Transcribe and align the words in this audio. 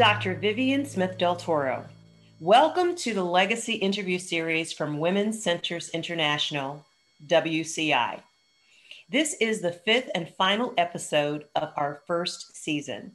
Dr. 0.00 0.34
Vivian 0.34 0.86
Smith 0.86 1.18
Del 1.18 1.36
Toro. 1.36 1.84
Welcome 2.40 2.94
to 2.96 3.12
the 3.12 3.22
Legacy 3.22 3.74
Interview 3.74 4.18
Series 4.18 4.72
from 4.72 4.98
Women's 4.98 5.42
Centers 5.42 5.90
International, 5.90 6.86
WCI. 7.26 8.22
This 9.10 9.36
is 9.42 9.60
the 9.60 9.72
fifth 9.72 10.08
and 10.14 10.26
final 10.26 10.72
episode 10.78 11.48
of 11.54 11.74
our 11.76 12.00
first 12.06 12.56
season. 12.56 13.14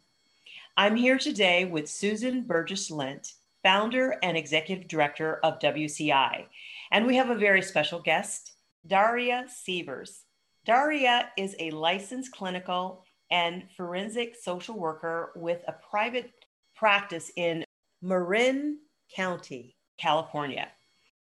I'm 0.78 0.96
here 0.96 1.18
today 1.18 1.66
with 1.66 1.90
Susan 1.90 2.44
Burgess 2.44 2.92
Lent, 2.92 3.34
founder 3.64 4.20
and 4.22 4.38
executive 4.38 4.88
director 4.88 5.40
of 5.44 5.58
WCI, 5.58 6.46
and 6.92 7.08
we 7.08 7.16
have 7.16 7.32
a 7.32 7.36
very 7.36 7.64
special 7.64 8.00
guest, 8.00 8.52
Daria 8.86 9.48
Sievers. 9.50 10.26
Daria 10.68 11.32
is 11.36 11.56
a 11.58 11.72
licensed 11.72 12.32
clinical 12.32 13.04
and 13.32 13.64
forensic 13.76 14.36
social 14.36 14.78
worker 14.78 15.32
with 15.36 15.64
a 15.68 15.74
private 15.90 16.32
practice 16.76 17.32
in 17.36 17.64
Marin 18.02 18.80
County, 19.14 19.76
California. 19.98 20.70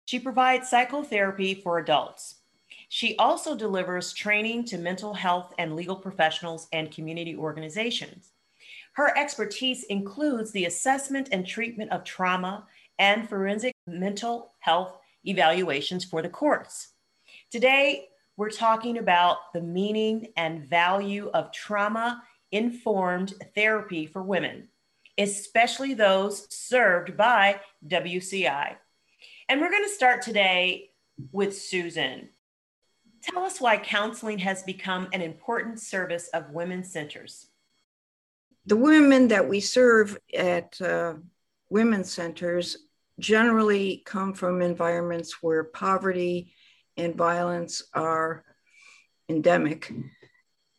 She 0.06 0.18
provides 0.18 0.68
psychotherapy 0.68 1.54
for 1.54 1.78
adults. 1.78 2.36
She 2.88 3.16
also 3.16 3.56
delivers 3.56 4.12
training 4.12 4.64
to 4.66 4.78
mental 4.78 5.14
health 5.14 5.54
and 5.58 5.74
legal 5.74 5.96
professionals 5.96 6.68
and 6.72 6.90
community 6.90 7.34
organizations. 7.36 8.32
Her 8.94 9.16
expertise 9.16 9.84
includes 9.84 10.52
the 10.52 10.66
assessment 10.66 11.28
and 11.32 11.46
treatment 11.46 11.90
of 11.90 12.04
trauma 12.04 12.66
and 12.98 13.28
forensic 13.28 13.74
mental 13.86 14.52
health 14.60 14.98
evaluations 15.24 16.04
for 16.04 16.22
the 16.22 16.28
courts. 16.28 16.90
Today, 17.50 18.08
we're 18.36 18.50
talking 18.50 18.98
about 18.98 19.52
the 19.52 19.60
meaning 19.60 20.28
and 20.36 20.64
value 20.64 21.30
of 21.34 21.52
trauma 21.52 22.22
informed 22.52 23.34
therapy 23.54 24.06
for 24.06 24.22
women, 24.22 24.68
especially 25.18 25.94
those 25.94 26.46
served 26.54 27.16
by 27.16 27.60
WCI. 27.86 28.76
And 29.48 29.60
we're 29.60 29.70
going 29.70 29.84
to 29.84 29.90
start 29.90 30.22
today 30.22 30.90
with 31.32 31.56
Susan. 31.56 32.30
Tell 33.22 33.44
us 33.44 33.60
why 33.60 33.76
counseling 33.78 34.38
has 34.38 34.62
become 34.62 35.08
an 35.12 35.22
important 35.22 35.80
service 35.80 36.28
of 36.28 36.50
women's 36.50 36.92
centers. 36.92 37.46
The 38.66 38.76
women 38.76 39.28
that 39.28 39.48
we 39.48 39.60
serve 39.60 40.18
at 40.36 40.80
uh, 40.80 41.14
women's 41.70 42.10
centers 42.10 42.76
generally 43.18 44.02
come 44.04 44.34
from 44.34 44.62
environments 44.62 45.42
where 45.42 45.64
poverty 45.64 46.52
and 46.96 47.14
violence 47.14 47.82
are 47.92 48.44
endemic. 49.28 49.92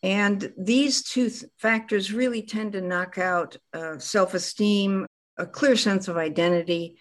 And 0.03 0.53
these 0.57 1.03
two 1.03 1.29
th- 1.29 1.45
factors 1.57 2.13
really 2.13 2.41
tend 2.41 2.73
to 2.73 2.81
knock 2.81 3.17
out 3.17 3.57
uh, 3.73 3.97
self 3.97 4.33
esteem, 4.33 5.07
a 5.37 5.45
clear 5.45 5.75
sense 5.75 6.07
of 6.07 6.17
identity, 6.17 6.97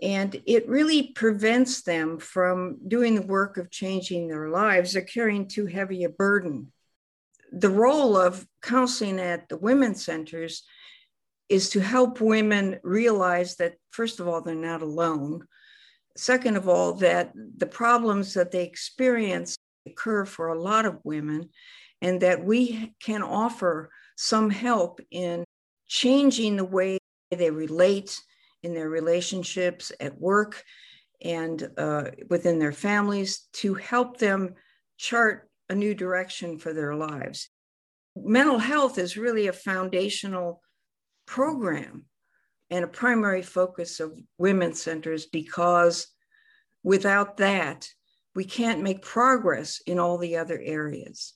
and 0.00 0.40
it 0.46 0.68
really 0.68 1.08
prevents 1.14 1.82
them 1.82 2.18
from 2.18 2.78
doing 2.86 3.14
the 3.14 3.22
work 3.26 3.56
of 3.56 3.70
changing 3.70 4.28
their 4.28 4.48
lives. 4.48 4.92
They're 4.92 5.02
carrying 5.02 5.48
too 5.48 5.66
heavy 5.66 6.04
a 6.04 6.08
burden. 6.08 6.72
The 7.50 7.70
role 7.70 8.16
of 8.16 8.46
counseling 8.62 9.18
at 9.18 9.48
the 9.48 9.56
women's 9.56 10.04
centers 10.04 10.62
is 11.48 11.70
to 11.70 11.80
help 11.80 12.20
women 12.20 12.78
realize 12.82 13.56
that, 13.56 13.74
first 13.90 14.20
of 14.20 14.28
all, 14.28 14.42
they're 14.42 14.54
not 14.54 14.82
alone. 14.82 15.46
Second 16.16 16.56
of 16.56 16.68
all, 16.68 16.94
that 16.94 17.32
the 17.34 17.66
problems 17.66 18.34
that 18.34 18.50
they 18.50 18.64
experience 18.64 19.56
occur 19.86 20.24
for 20.24 20.48
a 20.48 20.60
lot 20.60 20.84
of 20.84 21.00
women, 21.04 21.48
and 22.00 22.20
that 22.20 22.44
we 22.44 22.94
can 23.00 23.22
offer 23.22 23.90
some 24.16 24.50
help 24.50 25.00
in 25.10 25.44
changing 25.86 26.56
the 26.56 26.64
way 26.64 26.98
they 27.30 27.50
relate 27.50 28.20
in 28.62 28.74
their 28.74 28.88
relationships 28.88 29.92
at 30.00 30.20
work 30.20 30.62
and 31.22 31.68
uh, 31.76 32.04
within 32.28 32.58
their 32.58 32.72
families 32.72 33.48
to 33.52 33.74
help 33.74 34.18
them 34.18 34.54
chart 34.96 35.48
a 35.68 35.74
new 35.74 35.94
direction 35.94 36.58
for 36.58 36.72
their 36.72 36.94
lives. 36.94 37.48
Mental 38.16 38.58
health 38.58 38.98
is 38.98 39.16
really 39.16 39.46
a 39.46 39.52
foundational 39.52 40.62
program 41.26 42.04
and 42.70 42.84
a 42.84 42.88
primary 42.88 43.42
focus 43.42 44.00
of 44.00 44.18
women's 44.38 44.82
centers 44.82 45.26
because 45.26 46.08
without 46.82 47.36
that, 47.38 47.88
we 48.34 48.44
can't 48.44 48.82
make 48.82 49.02
progress 49.02 49.80
in 49.86 49.98
all 49.98 50.18
the 50.18 50.36
other 50.36 50.60
areas. 50.62 51.34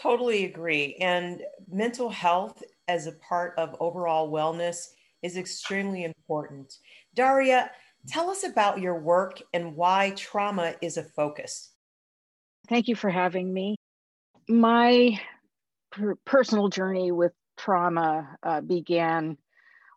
Totally 0.00 0.44
agree. 0.44 0.96
And 1.00 1.42
mental 1.70 2.08
health 2.08 2.62
as 2.88 3.06
a 3.06 3.12
part 3.12 3.54
of 3.58 3.76
overall 3.80 4.30
wellness 4.30 4.88
is 5.22 5.36
extremely 5.36 6.04
important. 6.04 6.74
Daria, 7.14 7.70
tell 8.08 8.30
us 8.30 8.44
about 8.44 8.80
your 8.80 8.98
work 8.98 9.40
and 9.52 9.76
why 9.76 10.10
trauma 10.16 10.74
is 10.80 10.96
a 10.96 11.04
focus. 11.04 11.70
Thank 12.68 12.88
you 12.88 12.96
for 12.96 13.10
having 13.10 13.52
me. 13.52 13.76
My 14.48 15.20
per- 15.90 16.16
personal 16.24 16.68
journey 16.68 17.12
with 17.12 17.32
trauma 17.56 18.36
uh, 18.42 18.60
began 18.60 19.36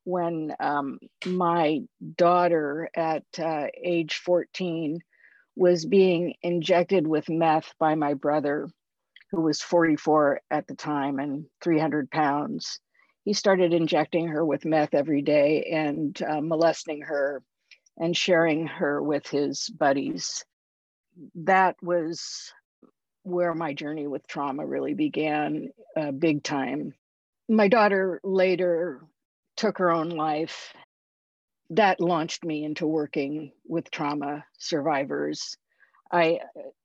when 0.03 0.53
um, 0.59 0.99
my 1.25 1.79
daughter 2.15 2.89
at 2.95 3.23
uh, 3.39 3.67
age 3.81 4.15
14 4.23 4.99
was 5.55 5.85
being 5.85 6.35
injected 6.43 7.07
with 7.07 7.29
meth 7.29 7.73
by 7.79 7.95
my 7.95 8.13
brother, 8.13 8.69
who 9.35 9.41
was 9.41 9.61
44 9.61 10.41
at 10.49 10.65
the 10.65 10.75
time 10.75 11.19
and 11.19 11.45
300 11.61 12.09
pounds. 12.09 12.79
He 13.25 13.33
started 13.33 13.73
injecting 13.73 14.29
her 14.29 14.45
with 14.45 14.65
meth 14.65 14.93
every 14.93 15.21
day 15.21 15.69
and 15.73 16.19
uh, 16.23 16.39
molesting 16.39 17.01
her 17.01 17.43
and 17.97 18.15
sharing 18.15 18.67
her 18.67 19.01
with 19.01 19.27
his 19.27 19.69
buddies. 19.69 20.45
That 21.35 21.75
was 21.81 22.53
where 23.23 23.53
my 23.53 23.73
journey 23.73 24.07
with 24.07 24.25
trauma 24.27 24.65
really 24.65 24.93
began, 24.93 25.69
uh, 25.97 26.11
big 26.11 26.43
time. 26.43 26.93
My 27.49 27.67
daughter 27.67 28.21
later 28.23 29.01
took 29.57 29.79
her 29.79 29.91
own 29.91 30.09
life. 30.09 30.73
That 31.71 31.99
launched 31.99 32.45
me 32.45 32.63
into 32.63 32.87
working 32.87 33.51
with 33.67 33.91
trauma 33.91 34.45
survivors. 34.57 35.57
I 36.15 36.39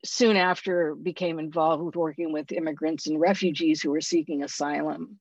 soon 0.04 0.36
after 0.36 0.96
became 0.96 1.38
involved 1.38 1.84
with 1.84 1.94
working 1.94 2.32
with 2.32 2.50
immigrants 2.50 3.06
and 3.06 3.20
refugees 3.20 3.80
who 3.80 3.90
were 3.90 4.00
seeking 4.00 4.42
asylum 4.42 5.20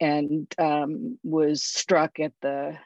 and 0.00 0.46
um, 0.58 1.18
was 1.24 1.64
struck 1.64 2.20
at 2.20 2.32
the 2.40 2.78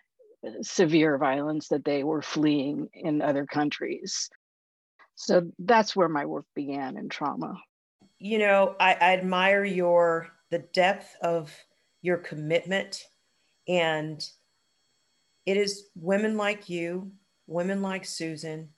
severe 0.62 1.19
violence 1.19 1.69
that 1.69 1.84
they 1.84 2.05
were 2.05 2.22
fleeing 2.22 2.89
in 2.94 3.21
other 3.21 3.44
countries. 3.44 4.31
So 5.15 5.50
that's 5.59 5.94
where 5.94 6.09
my 6.09 6.25
work 6.25 6.47
began 6.55 6.97
in 6.97 7.11
trauma. 7.11 7.61
You 8.19 8.38
know, 8.38 8.77
I, 8.81 8.94
I 8.94 9.12
admire 9.12 9.65
your 9.65 10.28
the 10.50 10.61
depth 10.61 11.17
of 11.21 11.55
your 12.00 12.17
commitment 12.17 13.05
and 13.69 14.27
it 15.44 15.59
is 15.59 15.88
women 15.94 16.38
like 16.38 16.71
you, 16.71 17.12
women 17.47 17.83
like 17.83 18.06
Susan, 18.06 18.71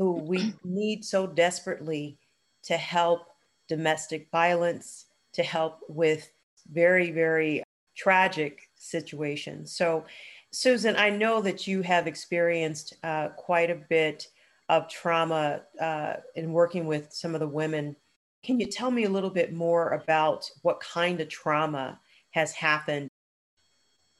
who 0.00 0.14
we 0.14 0.54
need 0.64 1.04
so 1.04 1.26
desperately 1.26 2.18
to 2.64 2.76
help 2.76 3.28
domestic 3.68 4.28
violence, 4.32 5.04
to 5.34 5.44
help 5.44 5.78
with 5.88 6.32
very, 6.72 7.12
very 7.12 7.62
tragic 7.96 8.68
situations. 8.74 9.76
So, 9.76 10.04
Susan, 10.50 10.96
I 10.96 11.10
know 11.10 11.40
that 11.42 11.68
you 11.68 11.82
have 11.82 12.08
experienced 12.08 12.94
uh, 13.04 13.28
quite 13.36 13.70
a 13.70 13.82
bit 13.88 14.26
of 14.68 14.88
trauma 14.88 15.62
uh, 15.80 16.14
in 16.34 16.52
working 16.52 16.86
with 16.86 17.12
some 17.12 17.34
of 17.34 17.40
the 17.40 17.46
women. 17.46 17.94
Can 18.42 18.58
you 18.58 18.66
tell 18.66 18.90
me 18.90 19.04
a 19.04 19.10
little 19.10 19.30
bit 19.30 19.52
more 19.52 19.90
about 19.90 20.50
what 20.62 20.80
kind 20.80 21.20
of 21.20 21.28
trauma 21.28 22.00
has 22.30 22.50
happened 22.52 23.10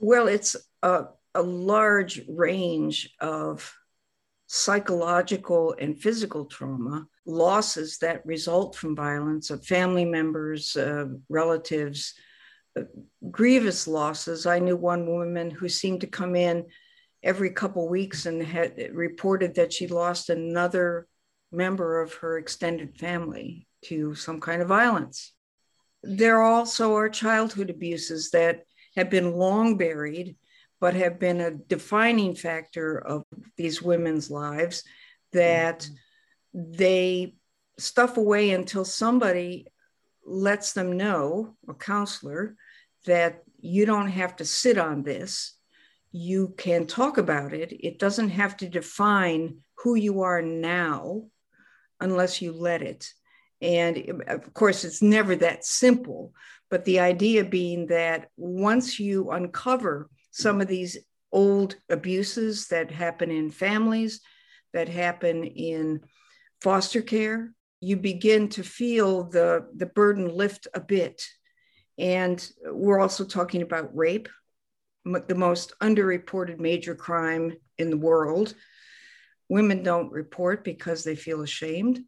well, 0.00 0.28
it's 0.28 0.56
a, 0.82 1.04
a 1.34 1.42
large 1.42 2.22
range 2.26 3.14
of 3.20 3.72
psychological 4.52 5.76
and 5.78 6.02
physical 6.02 6.44
trauma, 6.44 7.06
losses 7.24 7.98
that 7.98 8.26
result 8.26 8.74
from 8.74 8.96
violence 8.96 9.48
of 9.48 9.64
family 9.64 10.04
members, 10.04 10.74
uh, 10.76 11.06
relatives, 11.28 12.14
uh, 12.76 12.82
grievous 13.30 13.86
losses. 13.86 14.46
I 14.46 14.58
knew 14.58 14.76
one 14.76 15.06
woman 15.06 15.52
who 15.52 15.68
seemed 15.68 16.00
to 16.00 16.08
come 16.08 16.34
in 16.34 16.66
every 17.22 17.50
couple 17.50 17.88
weeks 17.88 18.26
and 18.26 18.42
had 18.42 18.90
reported 18.92 19.54
that 19.54 19.72
she 19.72 19.86
lost 19.86 20.30
another 20.30 21.06
member 21.52 22.00
of 22.00 22.14
her 22.14 22.36
extended 22.36 22.98
family 22.98 23.68
to 23.84 24.16
some 24.16 24.40
kind 24.40 24.60
of 24.60 24.66
violence. 24.66 25.32
There 26.02 26.42
also 26.42 26.96
are 26.96 27.08
childhood 27.08 27.70
abuses 27.70 28.32
that 28.32 28.64
have 28.96 29.10
been 29.10 29.30
long 29.30 29.76
buried, 29.76 30.34
but 30.80 30.94
have 30.94 31.18
been 31.18 31.40
a 31.40 31.50
defining 31.50 32.34
factor 32.34 32.98
of 32.98 33.22
these 33.56 33.82
women's 33.82 34.30
lives 34.30 34.82
that 35.32 35.80
mm-hmm. 35.80 36.72
they 36.72 37.34
stuff 37.78 38.16
away 38.16 38.50
until 38.50 38.84
somebody 38.84 39.66
lets 40.24 40.72
them 40.72 40.96
know, 40.96 41.56
a 41.68 41.74
counselor, 41.74 42.56
that 43.06 43.42
you 43.60 43.86
don't 43.86 44.08
have 44.08 44.36
to 44.36 44.44
sit 44.44 44.78
on 44.78 45.02
this. 45.02 45.54
you 46.12 46.54
can 46.56 46.86
talk 46.86 47.18
about 47.18 47.52
it. 47.52 47.72
It 47.72 47.98
doesn't 47.98 48.30
have 48.30 48.56
to 48.58 48.68
define 48.68 49.58
who 49.76 49.94
you 49.94 50.22
are 50.22 50.42
now 50.42 51.24
unless 52.00 52.42
you 52.42 52.52
let 52.52 52.82
it. 52.82 53.12
And 53.62 53.96
um, 54.10 54.22
of 54.26 54.52
course, 54.52 54.84
it's 54.84 55.02
never 55.02 55.36
that 55.36 55.64
simple. 55.64 56.32
But 56.68 56.84
the 56.84 57.00
idea 57.00 57.44
being 57.44 57.86
that 57.86 58.28
once 58.36 58.98
you 58.98 59.30
uncover 59.30 60.08
some 60.30 60.60
of 60.60 60.68
these 60.68 60.98
old 61.32 61.76
abuses 61.88 62.68
that 62.68 62.90
happen 62.90 63.30
in 63.30 63.50
families, 63.50 64.20
that 64.72 64.88
happen 64.88 65.44
in 65.44 66.00
foster 66.60 67.02
care, 67.02 67.52
you 67.80 67.96
begin 67.96 68.48
to 68.48 68.62
feel 68.62 69.24
the, 69.24 69.66
the 69.74 69.86
burden 69.86 70.28
lift 70.28 70.68
a 70.74 70.80
bit. 70.80 71.24
And 71.98 72.46
we're 72.64 73.00
also 73.00 73.24
talking 73.24 73.62
about 73.62 73.96
rape, 73.96 74.28
the 75.04 75.34
most 75.34 75.72
underreported 75.80 76.58
major 76.58 76.94
crime 76.94 77.54
in 77.78 77.90
the 77.90 77.96
world. 77.96 78.54
Women 79.48 79.82
don't 79.82 80.12
report 80.12 80.62
because 80.62 81.04
they 81.04 81.16
feel 81.16 81.42
ashamed, 81.42 82.00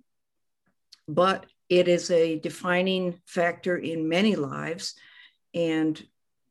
but 1.09 1.47
it 1.69 1.89
is 1.89 2.11
a 2.11 2.39
defining 2.39 3.21
factor 3.27 3.77
in 3.77 4.09
many 4.09 4.37
lives. 4.37 4.95
And 5.55 6.01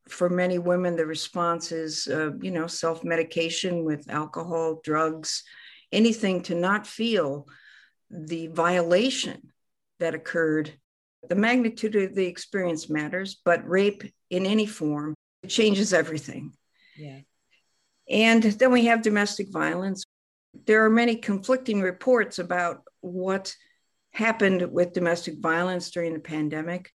for 0.10 0.30
many 0.30 0.60
women, 0.60 0.96
the 0.96 1.06
response 1.06 1.72
is, 1.72 2.08
uh, 2.08 2.32
you 2.42 2.52
know, 2.52 2.68
self 2.68 3.04
medication 3.04 3.84
with 3.84 4.10
alcohol, 4.10 4.82
drugs, 4.84 5.44
anything 5.92 6.42
to 6.44 6.56
not 6.56 6.88
feel 6.88 7.48
the 8.10 8.48
violation 8.48 9.52
that 10.00 10.16
occurred. 10.16 10.74
The 11.30 11.36
magnitude 11.36 11.96
of 11.96 12.16
the 12.16 12.26
experience 12.26 12.90
matters, 12.90 13.40
but 13.46 13.68
rape 13.68 14.04
in 14.30 14.46
any 14.46 14.66
form 14.66 15.14
it 15.44 15.48
changes 15.50 15.94
everything. 15.94 16.54
Yeah. 16.98 17.20
And 18.10 18.44
then 18.44 18.72
we 18.72 18.86
have 18.86 19.02
domestic 19.02 19.52
violence. 19.52 20.04
There 20.66 20.84
are 20.84 20.90
many 20.90 21.16
conflicting 21.16 21.82
reports 21.82 22.40
about 22.40 22.82
what 23.00 23.56
happened 24.12 24.72
with 24.72 24.94
domestic 24.94 25.40
violence 25.40 25.92
during 25.92 26.14
the 26.14 26.20
pandemic. 26.20 26.92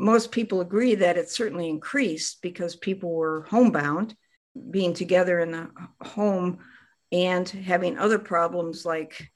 Most 0.00 0.30
people 0.30 0.60
agree 0.60 0.94
that 0.94 1.18
it 1.18 1.28
certainly 1.28 1.68
increased 1.68 2.40
because 2.40 2.76
people 2.76 3.12
were 3.12 3.46
homebound, 3.50 4.14
being 4.70 4.94
together 4.94 5.40
in 5.40 5.50
the 5.50 5.70
home 6.00 6.58
and 7.10 7.48
having 7.48 7.98
other 7.98 8.20
problems 8.20 8.86
like 8.86 9.28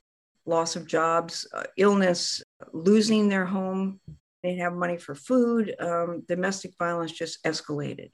loss 0.47 0.77
of 0.77 0.87
jobs, 0.87 1.49
uh, 1.53 1.65
illness, 1.77 2.43
losing 2.73 3.29
their 3.29 3.45
home. 3.45 3.99
They 4.43 4.51
didn't 4.51 4.63
have 4.63 4.75
money 4.75 4.99
for 4.99 5.17
food. 5.17 5.75
Um, 5.81 6.23
domestic 6.29 6.75
violence 6.79 7.11
just 7.11 7.43
escalated. 7.43 8.13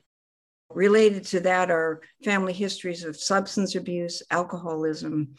Related 0.70 1.24
to 1.26 1.40
that 1.40 1.70
are 1.70 2.00
family 2.24 2.54
histories 2.54 3.04
of 3.04 3.16
substance 3.16 3.74
abuse, 3.74 4.22
alcoholism, 4.30 5.34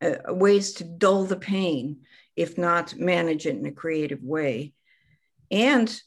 uh, 0.00 0.16
ways 0.28 0.72
to 0.74 0.84
dull 0.84 1.24
the 1.24 1.36
pain, 1.36 1.98
if 2.34 2.56
not 2.56 2.96
manage 2.96 3.44
it 3.44 3.56
in 3.56 3.66
a 3.66 3.72
creative 3.72 4.22
way, 4.22 4.72
and 5.50 6.00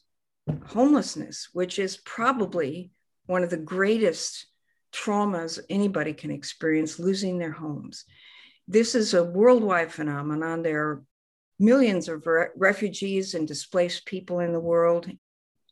homelessness, 0.67 1.49
which 1.53 1.79
is 1.79 1.97
probably 1.97 2.91
one 3.25 3.43
of 3.43 3.49
the 3.49 3.57
greatest 3.57 4.47
traumas 4.91 5.59
anybody 5.69 6.13
can 6.13 6.31
experience 6.31 6.99
losing 6.99 7.37
their 7.37 7.51
homes. 7.51 8.05
This 8.67 8.95
is 8.95 9.13
a 9.13 9.23
worldwide 9.23 9.91
phenomenon. 9.91 10.61
There 10.61 10.81
are 10.81 11.03
millions 11.59 12.07
of 12.07 12.25
re- 12.25 12.47
refugees 12.55 13.33
and 13.33 13.47
displaced 13.47 14.05
people 14.05 14.39
in 14.39 14.53
the 14.53 14.59
world, 14.59 15.09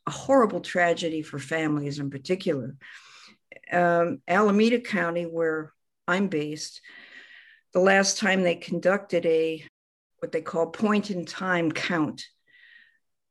a 0.06 0.10
horrible 0.10 0.60
tragedy 0.60 1.22
for 1.22 1.38
families 1.38 1.98
in 1.98 2.10
particular. 2.10 2.76
Um, 3.72 4.20
Alameda 4.28 4.80
County, 4.80 5.24
where 5.24 5.72
I'm 6.06 6.28
based, 6.28 6.80
the 7.72 7.80
last 7.80 8.18
time 8.18 8.42
they 8.42 8.54
conducted 8.54 9.26
a 9.26 9.64
what 10.20 10.32
they 10.32 10.40
call 10.40 10.66
point 10.66 11.10
in 11.10 11.24
time 11.24 11.70
count, 11.70 12.24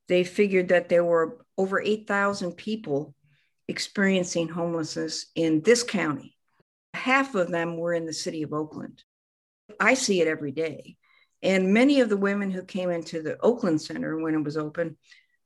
they 0.07 0.23
figured 0.23 0.69
that 0.69 0.89
there 0.89 1.03
were 1.03 1.37
over 1.57 1.81
8,000 1.81 2.53
people 2.53 3.13
experiencing 3.67 4.47
homelessness 4.47 5.27
in 5.35 5.61
this 5.61 5.83
county. 5.83 6.35
Half 6.93 7.35
of 7.35 7.49
them 7.49 7.77
were 7.77 7.93
in 7.93 8.05
the 8.05 8.13
city 8.13 8.43
of 8.43 8.53
Oakland. 8.53 9.03
I 9.79 9.93
see 9.93 10.21
it 10.21 10.27
every 10.27 10.51
day. 10.51 10.97
And 11.43 11.73
many 11.73 11.99
of 11.99 12.09
the 12.09 12.17
women 12.17 12.49
who 12.49 12.63
came 12.63 12.89
into 12.89 13.21
the 13.21 13.37
Oakland 13.41 13.81
Center 13.81 14.17
when 14.17 14.33
it 14.33 14.43
was 14.43 14.57
open 14.57 14.97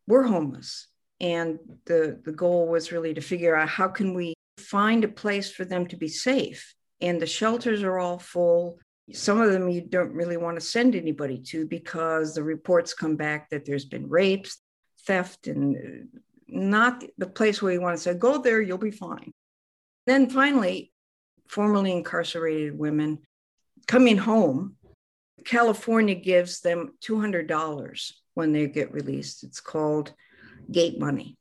were 0.07 0.23
homeless. 0.23 0.87
And 1.19 1.59
the, 1.85 2.19
the 2.23 2.31
goal 2.31 2.67
was 2.67 2.91
really 2.91 3.13
to 3.13 3.21
figure 3.21 3.55
out 3.55 3.69
how 3.69 3.87
can 3.87 4.13
we 4.13 4.33
find 4.57 5.03
a 5.03 5.09
place 5.09 5.51
for 5.51 5.65
them 5.65 5.87
to 5.87 5.97
be 5.97 6.07
safe. 6.07 6.73
And 7.01 7.21
the 7.21 7.27
shelters 7.27 7.83
are 7.83 7.99
all 7.99 8.19
full. 8.19 8.79
Some 9.13 9.41
of 9.41 9.51
them 9.51 9.69
you 9.69 9.81
don't 9.81 10.13
really 10.13 10.37
want 10.37 10.59
to 10.59 10.65
send 10.65 10.95
anybody 10.95 11.37
to 11.47 11.65
because 11.65 12.33
the 12.33 12.43
reports 12.43 12.93
come 12.93 13.15
back 13.15 13.49
that 13.49 13.65
there's 13.65 13.85
been 13.85 14.09
rapes, 14.09 14.57
theft, 15.05 15.47
and 15.47 15.75
uh, 15.75 16.19
not 16.47 17.03
the 17.17 17.27
place 17.27 17.61
where 17.61 17.71
you 17.71 17.81
want 17.81 17.97
to 17.97 18.01
say, 18.01 18.13
go 18.13 18.37
there, 18.37 18.61
you'll 18.61 18.77
be 18.77 18.91
fine. 18.91 19.33
Then 20.05 20.29
finally, 20.29 20.91
formerly 21.47 21.91
incarcerated 21.91 22.77
women 22.77 23.19
coming 23.87 24.17
home, 24.17 24.75
California 25.45 26.15
gives 26.15 26.61
them 26.61 26.93
$200 27.03 28.11
when 28.33 28.51
they 28.51 28.67
get 28.67 28.93
released. 28.93 29.43
It's 29.43 29.59
called 29.59 30.13
gate 30.71 30.99
money. 30.99 31.37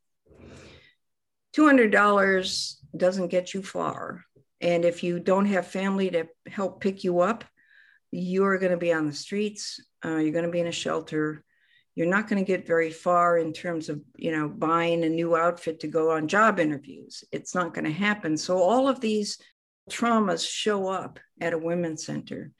$200 1.55 2.75
doesn't 2.95 3.27
get 3.27 3.53
you 3.53 3.61
far. 3.61 4.23
And 4.59 4.85
if 4.85 5.03
you 5.03 5.19
don't 5.19 5.45
have 5.47 5.67
family 5.67 6.09
to 6.11 6.27
help 6.47 6.81
pick 6.81 7.03
you 7.03 7.19
up, 7.19 7.43
you're 8.11 8.57
going 8.57 8.71
to 8.71 8.77
be 8.77 8.93
on 8.93 9.07
the 9.07 9.13
streets, 9.13 9.79
uh, 10.05 10.17
you're 10.17 10.33
going 10.33 10.45
to 10.45 10.51
be 10.51 10.59
in 10.59 10.67
a 10.67 10.71
shelter. 10.71 11.43
You're 11.95 12.07
not 12.07 12.29
going 12.29 12.43
to 12.43 12.47
get 12.47 12.65
very 12.65 12.89
far 12.89 13.37
in 13.37 13.51
terms 13.51 13.89
of, 13.89 14.01
you 14.15 14.31
know, 14.31 14.47
buying 14.47 15.03
a 15.03 15.09
new 15.09 15.35
outfit 15.35 15.81
to 15.81 15.87
go 15.87 16.11
on 16.11 16.29
job 16.29 16.59
interviews. 16.59 17.23
It's 17.31 17.53
not 17.53 17.73
going 17.73 17.83
to 17.85 17.91
happen. 17.91 18.37
So 18.37 18.59
all 18.59 18.87
of 18.87 19.01
these 19.01 19.39
traumas 19.89 20.49
show 20.49 20.87
up 20.87 21.19
at 21.41 21.53
a 21.53 21.57
women's 21.57 22.05
center. 22.05 22.51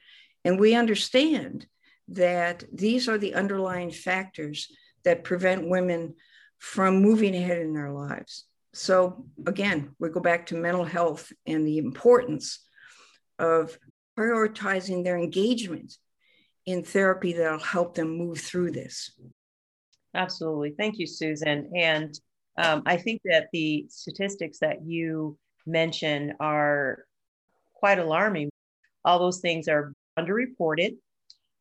And 0.44 0.60
we 0.60 0.76
understand 0.76 1.66
that 2.10 2.64
these 2.74 3.08
are 3.08 3.18
the 3.18 3.36
underlying 3.36 3.92
factors 3.92 4.68
that 5.04 5.24
prevent 5.24 5.70
women 5.70 6.16
from 6.60 7.02
moving 7.02 7.36
ahead 7.36 7.60
in 7.60 7.74
their 7.74 7.92
lives. 7.92 8.46
So, 8.74 9.26
again, 9.46 9.96
we 10.00 10.10
go 10.10 10.20
back 10.20 10.48
to 10.48 10.56
mental 10.56 10.86
health 10.86 11.32
and 11.46 11.66
the 11.66 11.78
importance 11.78 12.60
of 13.40 13.78
prioritizing 14.22 15.04
their 15.04 15.18
engagement 15.18 15.98
in 16.66 16.84
therapy 16.84 17.34
that'll 17.34 17.60
help 17.60 17.96
them 17.96 18.18
move 18.18 18.40
through 18.40 18.72
this. 18.72 19.12
Absolutely. 20.14 20.76
Thank 20.78 21.00
you, 21.00 21.08
Susan. 21.08 21.72
And 21.76 22.14
um, 22.58 22.84
I 22.86 22.98
think 22.98 23.22
that 23.26 23.48
the 23.52 23.86
statistics 23.90 24.60
that 24.60 24.86
you 24.86 25.38
mention 25.66 26.34
are 26.40 27.06
quite 27.74 27.98
alarming. 27.98 28.50
All 29.04 29.20
those 29.20 29.40
things 29.40 29.68
are 29.68 29.94
underreported. 30.20 30.98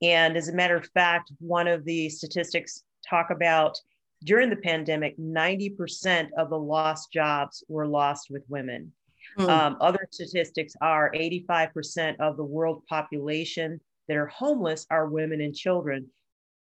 And 0.02 0.36
as 0.36 0.48
a 0.48 0.54
matter 0.54 0.76
of 0.76 0.88
fact, 0.92 1.32
one 1.38 1.68
of 1.68 1.84
the 1.84 2.08
statistics 2.08 2.82
talk 3.08 3.30
about 3.30 3.78
during 4.24 4.50
the 4.50 4.56
pandemic, 4.56 5.18
90% 5.18 6.28
of 6.36 6.50
the 6.50 6.58
lost 6.58 7.10
jobs 7.12 7.64
were 7.68 7.86
lost 7.86 8.28
with 8.28 8.42
women. 8.48 8.92
Mm. 9.38 9.48
Um, 9.48 9.76
other 9.80 10.06
statistics 10.10 10.74
are 10.80 11.12
85% 11.14 12.16
of 12.20 12.36
the 12.36 12.44
world 12.44 12.82
population 12.88 13.80
that 14.08 14.16
are 14.16 14.26
homeless 14.26 14.86
are 14.90 15.08
women 15.08 15.40
and 15.40 15.54
children. 15.54 16.06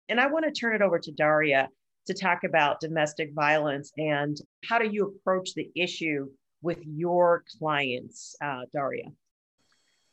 And 0.09 0.19
I 0.19 0.27
want 0.27 0.45
to 0.45 0.51
turn 0.51 0.75
it 0.75 0.81
over 0.81 0.99
to 0.99 1.11
Daria 1.11 1.69
to 2.07 2.13
talk 2.13 2.43
about 2.43 2.81
domestic 2.81 3.31
violence 3.33 3.91
and 3.97 4.37
how 4.67 4.79
do 4.79 4.89
you 4.89 5.15
approach 5.15 5.53
the 5.53 5.69
issue 5.75 6.27
with 6.61 6.79
your 6.85 7.43
clients, 7.59 8.35
uh, 8.43 8.61
Daria? 8.73 9.11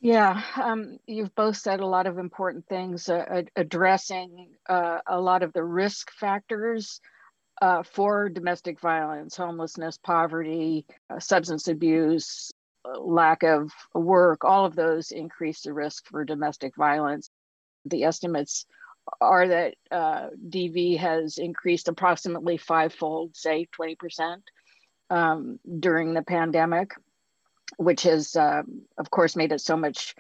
Yeah, 0.00 0.40
um, 0.56 0.98
you've 1.06 1.34
both 1.34 1.56
said 1.56 1.80
a 1.80 1.86
lot 1.86 2.06
of 2.06 2.18
important 2.18 2.66
things, 2.68 3.08
uh, 3.08 3.42
addressing 3.56 4.54
uh, 4.68 4.98
a 5.06 5.20
lot 5.20 5.42
of 5.42 5.52
the 5.52 5.64
risk 5.64 6.12
factors 6.12 7.00
uh, 7.60 7.82
for 7.82 8.28
domestic 8.28 8.80
violence, 8.80 9.36
homelessness, 9.36 9.98
poverty, 9.98 10.86
uh, 11.10 11.18
substance 11.18 11.68
abuse, 11.68 12.50
uh, 12.84 13.00
lack 13.00 13.42
of 13.42 13.72
work, 13.94 14.44
all 14.44 14.64
of 14.64 14.76
those 14.76 15.10
increase 15.10 15.62
the 15.62 15.72
risk 15.72 16.06
for 16.06 16.24
domestic 16.24 16.74
violence. 16.76 17.30
The 17.84 18.04
estimates 18.04 18.66
are 19.20 19.48
that 19.48 19.74
uh, 19.90 20.28
DV 20.48 20.98
has 20.98 21.38
increased 21.38 21.88
approximately 21.88 22.58
fivefold, 22.58 23.36
say 23.36 23.66
20% 23.78 24.42
um, 25.10 25.58
during 25.80 26.14
the 26.14 26.22
pandemic 26.22 26.92
which 27.76 28.02
has, 28.04 28.34
um, 28.36 28.82
of 28.96 29.10
course, 29.10 29.36
made 29.36 29.52
it 29.52 29.60
so 29.60 29.76
much 29.76 30.14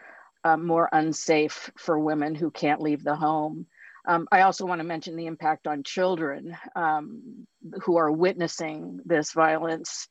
uh, 0.44 0.56
more 0.56 0.88
unsafe 0.92 1.70
for 1.76 1.98
women 1.98 2.34
who 2.34 2.50
can't 2.50 2.80
leave 2.80 3.02
the 3.02 3.16
home. 3.16 3.66
Um, 4.08 4.26
I 4.32 4.40
also 4.40 4.64
want 4.64 4.80
to 4.80 4.86
mention 4.86 5.16
the 5.16 5.26
impact 5.26 5.66
on 5.66 5.82
children 5.82 6.56
um, 6.74 7.46
who 7.82 7.98
are 7.98 8.10
witnessing 8.10 9.00
this 9.04 9.32
violence. 9.32 10.08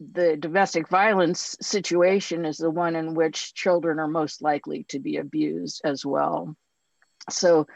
the 0.00 0.36
domestic 0.36 0.88
violence 0.88 1.56
situation 1.60 2.44
is 2.44 2.56
the 2.56 2.68
one 2.68 2.96
in 2.96 3.14
which 3.14 3.54
children 3.54 4.00
are 4.00 4.08
most 4.08 4.42
likely 4.42 4.84
to 4.88 4.98
be 4.98 5.16
abused 5.18 5.80
as 5.84 6.04
well. 6.04 6.56
So 7.30 7.66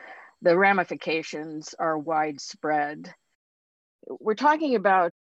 the 0.43 0.59
ramifications 0.59 1.75
are 1.79 1.97
widespread. 1.97 3.15
We're 4.09 4.35
talking 4.35 4.75
about 4.75 5.13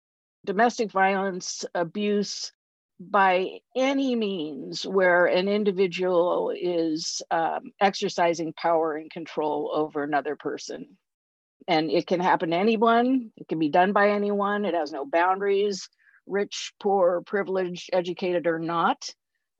domestic 0.44 0.90
violence, 0.90 1.64
abuse 1.74 2.52
by 3.00 3.60
any 3.76 4.16
means 4.16 4.84
where 4.84 5.26
an 5.26 5.48
individual 5.48 6.52
is 6.54 7.22
um, 7.30 7.72
exercising 7.80 8.52
power 8.52 8.96
and 8.96 9.10
control 9.10 9.70
over 9.72 10.02
another 10.02 10.36
person. 10.36 10.98
And 11.68 11.90
it 11.90 12.06
can 12.06 12.20
happen 12.20 12.50
to 12.50 12.56
anyone, 12.56 13.30
it 13.36 13.46
can 13.48 13.58
be 13.58 13.68
done 13.68 13.92
by 13.92 14.10
anyone, 14.10 14.64
it 14.64 14.74
has 14.74 14.90
no 14.90 15.04
boundaries, 15.04 15.88
rich, 16.26 16.72
poor, 16.80 17.22
privileged, 17.26 17.90
educated, 17.92 18.46
or 18.46 18.58
not. 18.58 19.08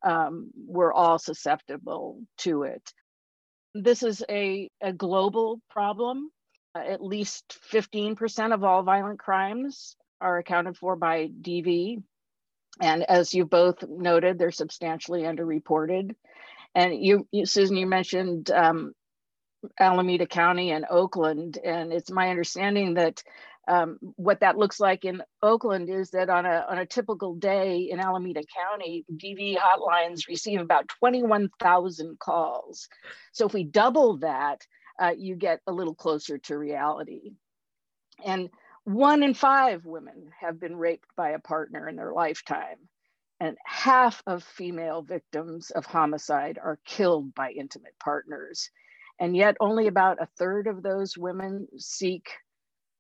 Um, 0.03 0.51
we're 0.67 0.93
all 0.93 1.19
susceptible 1.19 2.21
to 2.39 2.63
it. 2.63 2.83
This 3.75 4.03
is 4.03 4.25
a, 4.29 4.71
a 4.81 4.93
global 4.93 5.61
problem. 5.71 6.31
Uh, 6.75 6.81
at 6.81 7.03
least 7.03 7.59
15% 7.73 8.53
of 8.55 8.65
all 8.65 8.83
violent 8.83 9.19
crimes 9.19 9.97
are 10.21 10.39
accounted 10.39 10.77
for 10.77 10.97
by 10.97 11.29
DV. 11.29 12.03
And 12.81 13.03
as 13.05 13.35
you 13.35 13.45
both 13.45 13.83
noted, 13.89 14.39
they're 14.39 14.51
substantially 14.51 15.23
underreported. 15.23 16.15
And 16.75 17.05
you, 17.05 17.27
you 17.33 17.47
Susan, 17.47 17.77
you 17.77 17.87
mentioned 17.87 18.51
um, 18.51 18.93
Alameda 19.79 20.27
County 20.27 20.71
and 20.71 20.87
Oakland, 20.89 21.59
and 21.63 21.93
it's 21.93 22.11
my 22.11 22.31
understanding 22.31 22.95
that 22.95 23.23
um, 23.67 23.99
what 24.17 24.41
that 24.41 24.57
looks 24.57 24.81
like 24.81 25.05
in 25.05 25.23
Oakland 25.43 25.91
is 25.91 26.11
that 26.11 26.31
on 26.31 26.47
a, 26.47 26.65
on 26.69 26.79
a 26.79 26.87
typical 26.87 27.35
day 27.35 27.89
in 27.91 28.01
Alameda 28.01 28.43
County, 28.57 29.05
DV 29.13 29.57
hotlines 29.59 30.27
receive 30.27 30.61
about 30.61 30.89
21,000 31.01 32.19
calls. 32.19 32.89
So 33.33 33.47
if 33.47 33.53
we 33.53 33.65
double 33.65 34.19
that, 34.19 34.63
uh, 34.99 35.13
you 35.17 35.37
get 35.37 35.61
a 35.67 35.73
little 35.73 35.95
closer 35.95 36.39
to 36.39 36.57
reality. 36.57 37.33
And 38.25 38.49
one 38.89 39.23
in 39.23 39.35
five 39.35 39.85
women 39.85 40.31
have 40.41 40.59
been 40.59 40.75
raped 40.75 41.15
by 41.15 41.31
a 41.31 41.39
partner 41.39 41.89
in 41.89 41.97
their 41.97 42.13
lifetime. 42.13 42.89
And 43.39 43.57
half 43.65 44.23
of 44.27 44.43
female 44.43 45.03
victims 45.03 45.71
of 45.71 45.85
homicide 45.85 46.59
are 46.63 46.79
killed 46.87 47.35
by 47.35 47.51
intimate 47.51 47.95
partners. 48.03 48.71
And 49.21 49.37
yet, 49.37 49.57
only 49.61 49.89
about 49.89 50.23
a 50.23 50.29
third 50.39 50.67
of 50.67 50.83
those 50.83 51.19
women 51.19 51.69
seek 51.77 52.31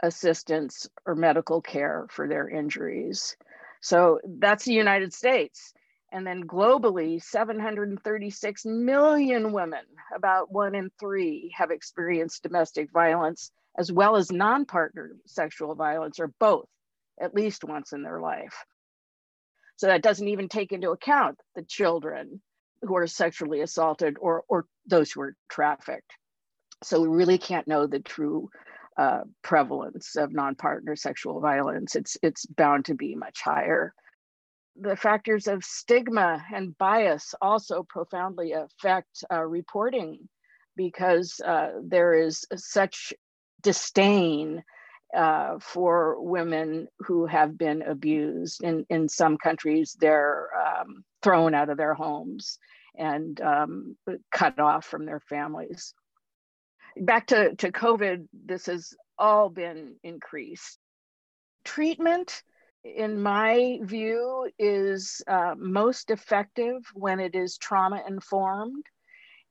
assistance 0.02 0.86
or 1.06 1.14
medical 1.14 1.62
care 1.62 2.06
for 2.10 2.28
their 2.28 2.48
injuries. 2.48 3.36
So 3.80 4.20
that's 4.24 4.64
the 4.64 4.74
United 4.74 5.14
States. 5.14 5.72
And 6.12 6.26
then 6.26 6.44
globally, 6.44 7.22
736 7.22 8.64
million 8.66 9.52
women, 9.52 9.84
about 10.14 10.52
one 10.52 10.74
in 10.74 10.90
three, 11.00 11.52
have 11.56 11.70
experienced 11.70 12.42
domestic 12.42 12.90
violence, 12.92 13.52
as 13.78 13.90
well 13.92 14.16
as 14.16 14.32
non 14.32 14.66
partner 14.66 15.12
sexual 15.24 15.74
violence, 15.76 16.18
or 16.18 16.32
both, 16.40 16.66
at 17.20 17.34
least 17.34 17.64
once 17.64 17.92
in 17.92 18.02
their 18.02 18.20
life. 18.20 18.64
So 19.76 19.86
that 19.86 20.02
doesn't 20.02 20.28
even 20.28 20.48
take 20.48 20.72
into 20.72 20.90
account 20.90 21.38
the 21.54 21.62
children 21.62 22.42
who 22.82 22.96
are 22.96 23.06
sexually 23.06 23.60
assaulted 23.60 24.16
or, 24.20 24.42
or 24.48 24.66
those 24.86 25.12
who 25.12 25.20
are 25.20 25.36
trafficked. 25.48 26.12
So 26.82 27.00
we 27.00 27.08
really 27.08 27.38
can't 27.38 27.68
know 27.68 27.86
the 27.86 28.00
true 28.00 28.50
uh, 28.98 29.20
prevalence 29.42 30.16
of 30.16 30.32
non-partner 30.32 30.96
sexual 30.96 31.40
violence. 31.40 31.94
It's 31.94 32.16
it's 32.22 32.46
bound 32.46 32.86
to 32.86 32.94
be 32.94 33.14
much 33.14 33.40
higher. 33.40 33.94
The 34.80 34.96
factors 34.96 35.46
of 35.46 35.64
stigma 35.64 36.44
and 36.52 36.76
bias 36.78 37.34
also 37.40 37.84
profoundly 37.88 38.52
affect 38.52 39.24
uh, 39.32 39.44
reporting 39.44 40.28
because 40.76 41.40
uh, 41.44 41.70
there 41.84 42.14
is 42.14 42.44
such 42.56 43.12
disdain 43.62 44.62
uh, 45.16 45.58
for 45.60 46.20
women 46.20 46.88
who 47.00 47.26
have 47.26 47.56
been 47.56 47.82
abused. 47.82 48.62
In, 48.62 48.84
in 48.90 49.08
some 49.08 49.38
countries, 49.38 49.96
they're 49.98 50.48
um, 50.56 51.04
thrown 51.22 51.54
out 51.54 51.70
of 51.70 51.76
their 51.76 51.94
homes 51.94 52.58
and 52.96 53.40
um, 53.40 53.96
cut 54.30 54.58
off 54.58 54.84
from 54.84 55.06
their 55.06 55.20
families 55.20 55.94
back 57.00 57.26
to, 57.28 57.54
to 57.56 57.72
COVID, 57.72 58.28
this 58.32 58.66
has 58.66 58.94
all 59.18 59.48
been 59.48 59.96
increased. 60.02 60.78
Treatment, 61.64 62.42
in 62.84 63.20
my 63.20 63.78
view, 63.82 64.50
is 64.58 65.22
uh, 65.26 65.54
most 65.56 66.10
effective 66.10 66.82
when 66.94 67.20
it 67.20 67.34
is 67.34 67.58
trauma 67.58 68.02
informed. 68.06 68.84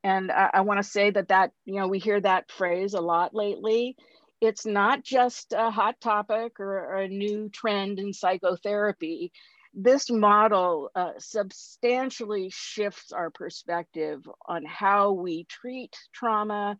And 0.07 0.31
I, 0.31 0.49
I 0.53 0.61
want 0.61 0.79
to 0.79 0.89
say 0.89 1.09
that 1.11 1.27
that, 1.29 1.51
you 1.65 1.75
know, 1.75 1.87
we 1.87 1.99
hear 1.99 2.19
that 2.21 2.51
phrase 2.51 2.93
a 2.93 3.01
lot 3.01 3.35
lately. 3.35 3.95
It's 4.39 4.65
not 4.65 5.03
just 5.03 5.53
a 5.53 5.69
hot 5.71 5.99
topic 5.99 6.59
or, 6.59 6.77
or 6.79 6.95
a 6.95 7.07
new 7.07 7.49
trend 7.49 7.99
in 7.99 8.13
psychotherapy 8.13 9.31
this 9.79 10.09
model 10.09 10.89
uh, 10.95 11.11
substantially 11.19 12.49
shifts 12.51 13.11
our 13.11 13.29
perspective 13.29 14.27
on 14.47 14.65
how 14.65 15.11
we 15.11 15.43
treat 15.43 15.95
trauma 16.11 16.79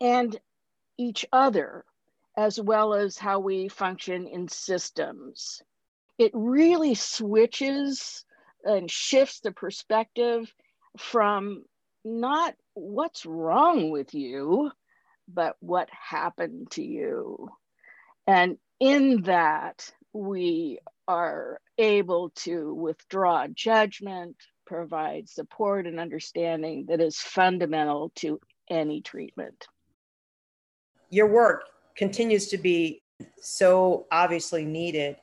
and 0.00 0.36
each 0.98 1.24
other, 1.32 1.84
as 2.36 2.60
well 2.60 2.92
as 2.92 3.18
how 3.18 3.38
we 3.38 3.68
function 3.68 4.26
in 4.26 4.48
systems. 4.48 5.62
It 6.18 6.32
really 6.34 6.96
switches 6.96 8.24
and 8.64 8.90
shifts 8.90 9.38
the 9.38 9.52
perspective 9.52 10.52
from 10.98 11.62
not 12.08 12.54
what's 12.74 13.26
wrong 13.26 13.90
with 13.90 14.14
you, 14.14 14.70
but 15.26 15.56
what 15.60 15.88
happened 15.90 16.70
to 16.72 16.82
you. 16.82 17.50
And 18.26 18.58
in 18.80 19.22
that, 19.22 19.90
we 20.12 20.78
are 21.06 21.60
able 21.76 22.30
to 22.30 22.74
withdraw 22.74 23.46
judgment, 23.48 24.36
provide 24.66 25.28
support 25.28 25.86
and 25.86 25.98
understanding 25.98 26.86
that 26.88 27.00
is 27.00 27.18
fundamental 27.18 28.12
to 28.16 28.40
any 28.68 29.00
treatment 29.00 29.66
your 31.10 31.26
work 31.26 31.64
continues 31.96 32.48
to 32.48 32.58
be 32.58 33.02
so 33.40 34.06
obviously 34.12 34.64
needed. 34.64 35.16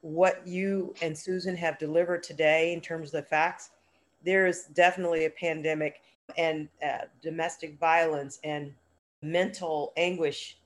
What 0.00 0.46
you 0.46 0.94
and 1.02 1.16
Susan 1.16 1.56
have 1.56 1.78
delivered 1.78 2.22
today 2.22 2.72
in 2.72 2.80
terms 2.80 3.08
of 3.08 3.22
the 3.24 3.28
facts, 3.28 3.70
there 4.24 4.46
is 4.46 4.64
definitely 4.74 5.24
a 5.24 5.30
pandemic 5.30 6.00
and 6.36 6.68
uh, 6.84 7.04
domestic 7.22 7.78
violence 7.78 8.38
and 8.44 8.72
mental 9.22 9.92
anguish. 9.96 10.58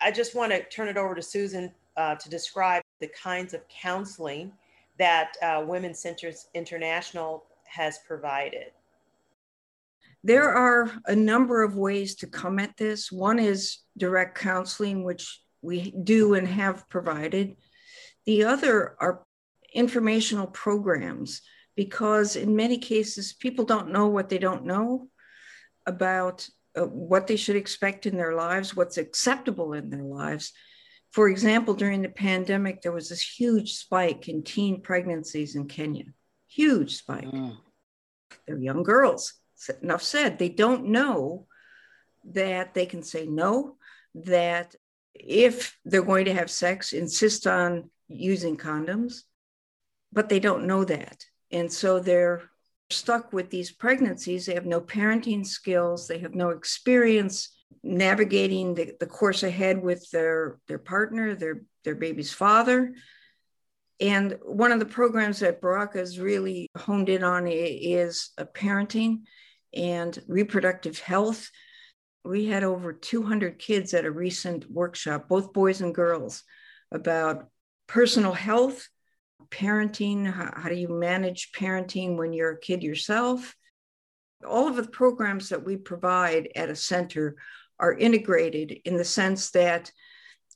I 0.00 0.10
just 0.10 0.34
want 0.34 0.52
to 0.52 0.62
turn 0.64 0.88
it 0.88 0.96
over 0.96 1.14
to 1.14 1.22
Susan 1.22 1.72
uh, 1.96 2.14
to 2.16 2.30
describe 2.30 2.82
the 3.00 3.08
kinds 3.08 3.54
of 3.54 3.60
counseling 3.68 4.52
that 4.98 5.36
uh, 5.42 5.64
Women's 5.66 5.98
Centers 5.98 6.48
International 6.54 7.44
has 7.64 7.98
provided. 8.06 8.72
There 10.22 10.50
are 10.50 10.90
a 11.06 11.16
number 11.16 11.62
of 11.62 11.76
ways 11.76 12.14
to 12.16 12.26
come 12.26 12.58
at 12.58 12.76
this. 12.76 13.10
One 13.10 13.38
is 13.38 13.78
direct 13.96 14.38
counseling, 14.38 15.02
which 15.04 15.40
we 15.62 15.92
do 16.04 16.34
and 16.34 16.46
have 16.46 16.88
provided. 16.88 17.56
The 18.26 18.44
other 18.44 18.96
are 19.00 19.24
informational 19.72 20.46
programs, 20.46 21.42
because 21.80 22.36
in 22.36 22.54
many 22.54 22.76
cases, 22.76 23.32
people 23.32 23.64
don't 23.64 23.90
know 23.90 24.08
what 24.08 24.28
they 24.28 24.36
don't 24.36 24.66
know 24.66 25.08
about 25.86 26.46
uh, 26.76 26.82
what 26.82 27.26
they 27.26 27.36
should 27.36 27.56
expect 27.56 28.04
in 28.04 28.18
their 28.18 28.34
lives, 28.34 28.76
what's 28.76 28.98
acceptable 28.98 29.72
in 29.72 29.88
their 29.88 30.02
lives. 30.02 30.52
For 31.12 31.30
example, 31.30 31.72
during 31.72 32.02
the 32.02 32.10
pandemic, 32.10 32.82
there 32.82 32.92
was 32.92 33.08
this 33.08 33.22
huge 33.22 33.72
spike 33.72 34.28
in 34.28 34.42
teen 34.42 34.82
pregnancies 34.82 35.56
in 35.56 35.68
Kenya. 35.68 36.04
Huge 36.48 36.96
spike. 36.96 37.24
Mm. 37.24 37.56
They're 38.46 38.58
young 38.58 38.82
girls 38.82 39.32
enough 39.82 40.02
said. 40.02 40.38
They 40.38 40.50
don't 40.50 40.88
know 40.88 41.46
that 42.34 42.74
they 42.74 42.84
can 42.84 43.02
say 43.02 43.24
no, 43.24 43.78
that 44.14 44.76
if 45.14 45.78
they're 45.86 46.02
going 46.02 46.26
to 46.26 46.34
have 46.34 46.50
sex, 46.50 46.92
insist 46.92 47.46
on 47.46 47.88
using 48.06 48.58
condoms, 48.58 49.22
but 50.12 50.28
they 50.28 50.40
don't 50.40 50.66
know 50.66 50.84
that. 50.84 51.24
And 51.50 51.72
so 51.72 51.98
they're 51.98 52.42
stuck 52.90 53.32
with 53.32 53.50
these 53.50 53.70
pregnancies. 53.70 54.46
They 54.46 54.54
have 54.54 54.66
no 54.66 54.80
parenting 54.80 55.46
skills, 55.46 56.08
they 56.08 56.18
have 56.18 56.34
no 56.34 56.50
experience 56.50 57.50
navigating 57.82 58.74
the, 58.74 58.92
the 58.98 59.06
course 59.06 59.42
ahead 59.42 59.82
with 59.82 60.10
their, 60.10 60.58
their 60.68 60.78
partner, 60.78 61.34
their, 61.34 61.62
their 61.84 61.94
baby's 61.94 62.32
father. 62.32 62.94
And 64.00 64.38
one 64.42 64.72
of 64.72 64.80
the 64.80 64.86
programs 64.86 65.40
that 65.40 65.60
Baraka 65.60 65.98
has 65.98 66.18
really 66.18 66.68
honed 66.76 67.08
in 67.08 67.22
on 67.22 67.46
is 67.46 68.30
a 68.38 68.44
parenting 68.44 69.22
and 69.74 70.18
reproductive 70.26 70.98
health. 70.98 71.50
We 72.24 72.46
had 72.46 72.64
over 72.64 72.92
200 72.92 73.58
kids 73.58 73.94
at 73.94 74.04
a 74.04 74.10
recent 74.10 74.70
workshop, 74.70 75.28
both 75.28 75.52
boys 75.52 75.80
and 75.80 75.94
girls, 75.94 76.42
about 76.90 77.48
personal 77.86 78.32
health, 78.32 78.88
parenting. 79.50 80.30
How, 80.30 80.52
how 80.54 80.68
do 80.68 80.74
you 80.74 80.88
manage 80.88 81.52
parenting 81.52 82.16
when 82.16 82.32
you're 82.32 82.52
a 82.52 82.60
kid 82.60 82.82
yourself? 82.82 83.54
All 84.46 84.68
of 84.68 84.76
the 84.76 84.88
programs 84.88 85.50
that 85.50 85.64
we 85.64 85.76
provide 85.76 86.48
at 86.56 86.70
a 86.70 86.76
center 86.76 87.36
are 87.78 87.92
integrated 87.92 88.78
in 88.84 88.96
the 88.96 89.04
sense 89.04 89.50
that 89.50 89.90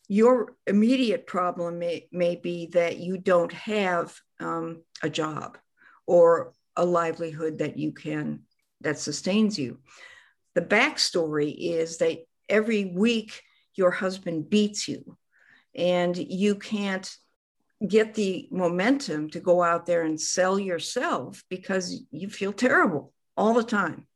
your 0.08 0.54
immediate 0.66 1.26
problem 1.26 1.78
may, 1.78 2.08
may 2.12 2.36
be 2.36 2.66
that 2.72 2.98
you 2.98 3.18
don't 3.18 3.52
have 3.52 4.14
um, 4.40 4.82
a 5.02 5.08
job 5.08 5.56
or 6.06 6.52
a 6.76 6.84
livelihood 6.84 7.58
that 7.58 7.78
you 7.78 7.92
can 7.92 8.40
that 8.80 8.98
sustains 8.98 9.58
you 9.58 9.78
the 10.54 10.62
backstory 10.62 11.54
is 11.56 11.98
that 11.98 12.18
every 12.48 12.84
week 12.84 13.42
your 13.74 13.90
husband 13.90 14.48
beats 14.48 14.88
you 14.88 15.16
and 15.74 16.16
you 16.16 16.54
can't 16.54 17.16
get 17.88 18.14
the 18.14 18.48
momentum 18.50 19.30
to 19.30 19.40
go 19.40 19.62
out 19.62 19.86
there 19.86 20.02
and 20.02 20.20
sell 20.20 20.58
yourself 20.58 21.42
because 21.48 22.02
you 22.10 22.28
feel 22.28 22.52
terrible 22.52 23.12
all 23.36 23.54
the 23.54 23.64
time. 23.64 24.06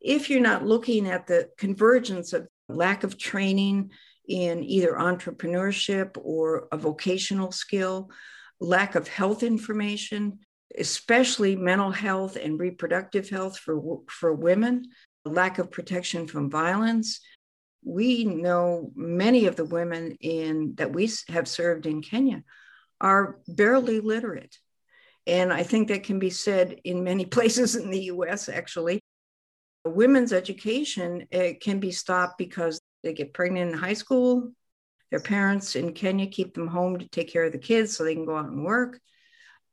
If 0.00 0.30
you're 0.30 0.40
not 0.40 0.66
looking 0.66 1.08
at 1.08 1.26
the 1.26 1.50
convergence 1.58 2.32
of 2.32 2.46
lack 2.68 3.04
of 3.04 3.18
training 3.18 3.90
in 4.28 4.64
either 4.64 4.92
entrepreneurship 4.92 6.16
or 6.20 6.68
a 6.72 6.76
vocational 6.76 7.52
skill, 7.52 8.10
lack 8.60 8.94
of 8.94 9.08
health 9.08 9.42
information, 9.42 10.38
especially 10.78 11.56
mental 11.56 11.90
health 11.90 12.36
and 12.36 12.58
reproductive 12.58 13.28
health 13.28 13.58
for, 13.58 14.00
for 14.08 14.32
women, 14.32 14.84
lack 15.24 15.58
of 15.58 15.70
protection 15.70 16.26
from 16.26 16.50
violence. 16.50 17.20
We 17.82 18.24
know 18.24 18.90
many 18.94 19.46
of 19.46 19.56
the 19.56 19.64
women 19.64 20.16
in 20.20 20.74
that 20.76 20.92
we 20.92 21.10
have 21.28 21.48
served 21.48 21.86
in 21.86 22.02
Kenya 22.02 22.42
are 23.00 23.38
barely 23.48 24.00
literate. 24.00 24.58
And 25.26 25.52
I 25.52 25.62
think 25.62 25.88
that 25.88 26.04
can 26.04 26.18
be 26.18 26.30
said 26.30 26.80
in 26.84 27.04
many 27.04 27.24
places 27.36 27.76
in 27.76 27.90
the 27.90 28.04
US, 28.04 28.48
actually. 28.48 29.00
Women's 29.84 30.32
education 30.32 31.26
eh, 31.30 31.54
can 31.60 31.78
be 31.78 31.90
stopped 31.90 32.38
because 32.38 32.80
they 33.02 33.12
get 33.12 33.34
pregnant 33.34 33.72
in 33.72 33.78
high 33.78 33.94
school. 33.94 34.52
Their 35.10 35.20
parents 35.20 35.76
in 35.76 35.92
Kenya 35.92 36.26
keep 36.26 36.54
them 36.54 36.66
home 36.66 36.98
to 36.98 37.08
take 37.08 37.30
care 37.30 37.44
of 37.44 37.52
the 37.52 37.58
kids 37.58 37.94
so 37.94 38.02
they 38.02 38.14
can 38.14 38.24
go 38.24 38.36
out 38.36 38.48
and 38.48 38.64
work. 38.64 38.98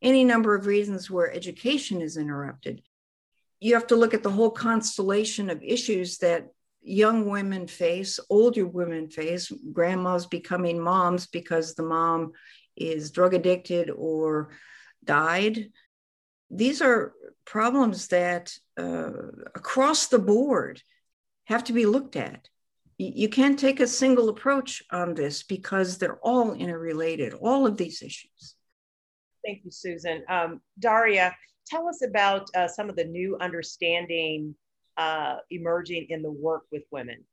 Any 0.01 0.24
number 0.24 0.54
of 0.54 0.66
reasons 0.66 1.10
where 1.10 1.32
education 1.32 2.01
is 2.01 2.18
interrupted 2.18 2.82
you 3.62 3.75
have 3.75 3.88
to 3.88 3.96
look 3.96 4.13
at 4.13 4.24
the 4.24 4.30
whole 4.30 4.50
constellation 4.50 5.50
of 5.50 5.63
issues 5.63 6.18
that 6.18 6.48
young 6.82 7.30
women 7.30 7.68
face, 7.68 8.20
older 8.28 8.66
women 8.66 9.08
face, 9.08 9.51
grandmas 9.72 10.25
becoming 10.25 10.80
moms 10.80 11.28
because 11.28 11.75
the 11.75 11.84
mom 11.84 12.32
is 12.75 13.12
drug 13.12 13.34
addicted 13.34 13.90
or 13.90 14.50
died. 15.04 15.72
These 16.50 16.82
are 16.82 17.13
problems 17.46 18.08
that 18.10 18.54
uh, 18.78 19.12
across 19.56 20.08
the 20.08 20.20
board 20.20 20.82
have 21.46 21.63
to 21.66 21.74
be 21.74 21.86
looked 21.86 22.16
at. 22.16 22.48
You 22.98 23.30
can't 23.30 23.58
take 23.58 23.80
a 23.80 23.88
single 23.88 24.30
approach 24.30 24.84
on 24.92 25.16
this 25.16 25.42
because 25.44 25.98
they're 25.98 26.20
all 26.20 26.54
interrelated, 26.54 27.34
all 27.34 27.66
of 27.66 27.75
these 27.75 28.01
issues. 28.04 28.56
Thank 29.44 29.66
you, 29.66 29.72
Susan. 29.72 30.24
Um, 30.30 30.62
Daria, 30.78 31.36
tell 31.66 31.88
us 31.88 32.04
about 32.04 32.48
uh, 32.56 32.68
some 32.68 32.90
of 32.90 32.96
the 32.96 33.06
new 33.06 33.38
understanding 33.42 34.56
uh, 34.98 35.38
emerging 35.50 36.08
in 36.10 36.22
the 36.22 36.32
work 36.32 36.63
with 36.72 36.84
women. 36.92 37.24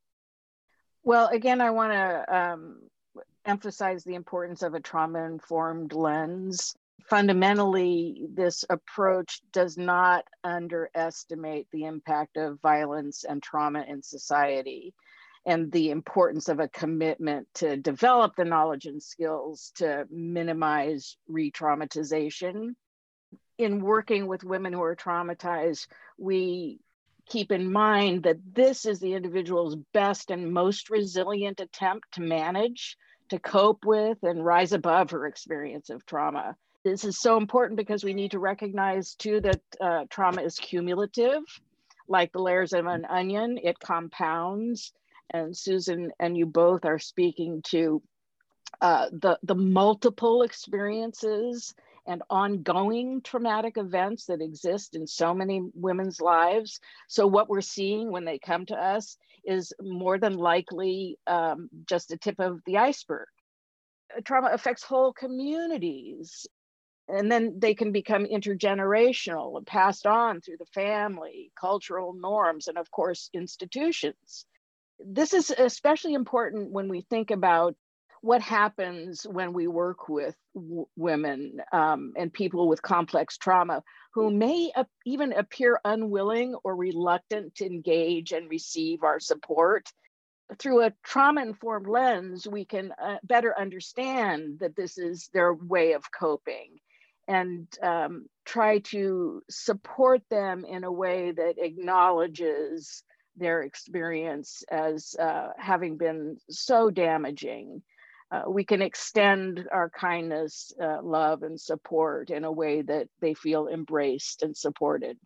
Well, 1.03 1.27
again, 1.27 1.61
I 1.61 1.69
want 1.69 1.93
to 1.93 2.35
um, 2.35 2.81
emphasize 3.45 4.03
the 4.03 4.15
importance 4.15 4.61
of 4.61 4.73
a 4.73 4.79
trauma 4.79 5.23
informed 5.23 5.93
lens. 5.93 6.75
Fundamentally, 7.09 8.27
this 8.33 8.65
approach 8.69 9.41
does 9.51 9.77
not 9.77 10.25
underestimate 10.43 11.67
the 11.71 11.85
impact 11.85 12.37
of 12.37 12.61
violence 12.61 13.23
and 13.23 13.41
trauma 13.41 13.83
in 13.87 14.03
society 14.03 14.93
and 15.45 15.71
the 15.71 15.89
importance 15.89 16.49
of 16.49 16.59
a 16.59 16.67
commitment 16.67 17.47
to 17.55 17.77
develop 17.77 18.35
the 18.35 18.45
knowledge 18.45 18.85
and 18.85 19.01
skills 19.01 19.71
to 19.75 20.05
minimize 20.11 21.17
re 21.27 21.49
traumatization 21.51 22.75
in 23.59 23.81
working 23.81 24.25
with 24.25 24.43
women 24.43 24.73
who 24.73 24.81
are 24.81 24.95
traumatized, 24.95 25.87
we 26.17 26.79
keep 27.27 27.51
in 27.51 27.71
mind 27.71 28.23
that 28.23 28.37
this 28.53 28.85
is 28.85 28.99
the 28.99 29.13
individual's 29.13 29.75
best 29.93 30.31
and 30.31 30.51
most 30.51 30.89
resilient 30.89 31.59
attempt 31.59 32.13
to 32.13 32.21
manage, 32.21 32.97
to 33.29 33.39
cope 33.39 33.85
with, 33.85 34.17
and 34.23 34.45
rise 34.45 34.73
above 34.73 35.11
her 35.11 35.25
experience 35.25 35.89
of 35.89 36.05
trauma. 36.05 36.55
This 36.83 37.03
is 37.03 37.19
so 37.19 37.37
important 37.37 37.77
because 37.77 38.03
we 38.03 38.13
need 38.13 38.31
to 38.31 38.39
recognize 38.39 39.15
too 39.15 39.41
that 39.41 39.61
uh, 39.81 40.05
trauma 40.09 40.41
is 40.41 40.55
cumulative, 40.55 41.43
like 42.07 42.31
the 42.31 42.41
layers 42.41 42.73
of 42.73 42.85
an 42.85 43.05
onion, 43.05 43.59
it 43.61 43.79
compounds. 43.79 44.93
And 45.31 45.55
Susan 45.55 46.11
and 46.19 46.37
you 46.37 46.45
both 46.45 46.85
are 46.85 46.97
speaking 46.97 47.61
to 47.67 48.01
uh, 48.81 49.09
the, 49.11 49.37
the 49.43 49.55
multiple 49.55 50.41
experiences 50.41 51.75
and 52.07 52.23
ongoing 52.29 53.21
traumatic 53.21 53.77
events 53.77 54.25
that 54.25 54.41
exist 54.41 54.95
in 54.95 55.05
so 55.05 55.33
many 55.33 55.69
women's 55.75 56.19
lives. 56.19 56.79
So, 57.07 57.27
what 57.27 57.49
we're 57.49 57.61
seeing 57.61 58.11
when 58.11 58.25
they 58.25 58.39
come 58.39 58.65
to 58.67 58.75
us 58.75 59.17
is 59.43 59.73
more 59.81 60.17
than 60.17 60.33
likely 60.33 61.17
um, 61.27 61.69
just 61.87 62.11
a 62.11 62.17
tip 62.17 62.39
of 62.39 62.59
the 62.65 62.77
iceberg. 62.77 63.27
Trauma 64.25 64.49
affects 64.51 64.83
whole 64.83 65.13
communities, 65.13 66.47
and 67.07 67.31
then 67.31 67.59
they 67.59 67.75
can 67.75 67.91
become 67.91 68.25
intergenerational 68.25 69.57
and 69.57 69.65
passed 69.65 70.05
on 70.05 70.41
through 70.41 70.57
the 70.57 70.65
family, 70.67 71.51
cultural 71.59 72.13
norms, 72.13 72.67
and 72.67 72.77
of 72.77 72.89
course, 72.91 73.29
institutions. 73.33 74.45
This 74.99 75.33
is 75.33 75.49
especially 75.51 76.13
important 76.13 76.71
when 76.71 76.89
we 76.89 77.01
think 77.01 77.31
about 77.31 77.75
what 78.21 78.41
happens 78.41 79.25
when 79.29 79.53
we 79.53 79.67
work 79.67 80.09
with 80.09 80.35
w- 80.53 80.87
women 80.95 81.61
um, 81.71 82.13
and 82.17 82.31
people 82.33 82.67
with 82.67 82.81
complex 82.81 83.37
trauma 83.37 83.83
who 84.13 84.31
may 84.31 84.71
ap- 84.75 84.89
even 85.05 85.33
appear 85.33 85.79
unwilling 85.85 86.55
or 86.63 86.75
reluctant 86.75 87.55
to 87.55 87.65
engage 87.65 88.31
and 88.31 88.49
receive 88.49 89.03
our 89.03 89.19
support. 89.19 89.89
Through 90.57 90.83
a 90.83 90.93
trauma 91.03 91.43
informed 91.43 91.87
lens, 91.87 92.47
we 92.47 92.65
can 92.65 92.91
uh, 93.01 93.17
better 93.23 93.57
understand 93.57 94.59
that 94.59 94.75
this 94.75 94.97
is 94.97 95.29
their 95.33 95.53
way 95.53 95.93
of 95.93 96.11
coping 96.11 96.79
and 97.27 97.67
um, 97.83 98.25
try 98.45 98.79
to 98.79 99.43
support 99.49 100.21
them 100.31 100.65
in 100.65 100.83
a 100.83 100.91
way 100.91 101.31
that 101.31 101.55
acknowledges 101.59 103.03
their 103.37 103.61
experience 103.61 104.63
as 104.71 105.15
uh, 105.19 105.49
having 105.57 105.97
been 105.97 106.37
so 106.49 106.89
damaging 106.89 107.83
uh, 108.31 108.43
we 108.47 108.63
can 108.63 108.81
extend 108.81 109.67
our 109.71 109.89
kindness, 109.89 110.71
uh, 110.81 111.01
love, 111.01 111.43
and 111.43 111.59
support 111.59 112.29
in 112.29 112.43
a 112.43 112.51
way 112.51 112.81
that 112.81 113.07
they 113.21 113.33
feel 113.33 113.67
embraced 113.67 114.43
and 114.43 114.55
supported. 114.55 115.17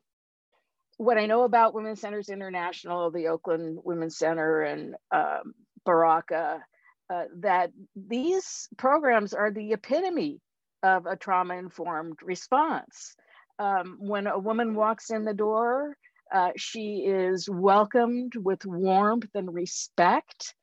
What 0.97 1.17
I 1.17 1.25
know 1.25 1.43
about 1.43 1.73
Women's 1.73 1.99
Centers 1.99 2.29
International, 2.29 3.11
the 3.11 3.27
Oakland 3.27 3.79
Women's 3.83 4.17
Center, 4.17 4.61
and 4.61 4.95
um, 5.11 5.53
Baraka, 5.85 6.63
uh, 7.09 7.23
that 7.39 7.71
these 7.95 8.69
programs 8.77 9.33
are 9.33 9.51
the 9.51 9.73
epitome 9.73 10.39
of 10.81 11.05
a 11.05 11.17
trauma 11.17 11.55
informed 11.55 12.17
response. 12.23 13.15
Um, 13.59 13.97
when 13.99 14.27
a 14.27 14.39
woman 14.39 14.75
walks 14.75 15.09
in 15.09 15.25
the 15.25 15.33
door, 15.33 15.97
uh, 16.33 16.51
she 16.55 17.05
is 17.05 17.49
welcomed 17.49 18.33
with 18.35 18.65
warmth 18.65 19.29
and 19.35 19.53
respect 19.53 20.55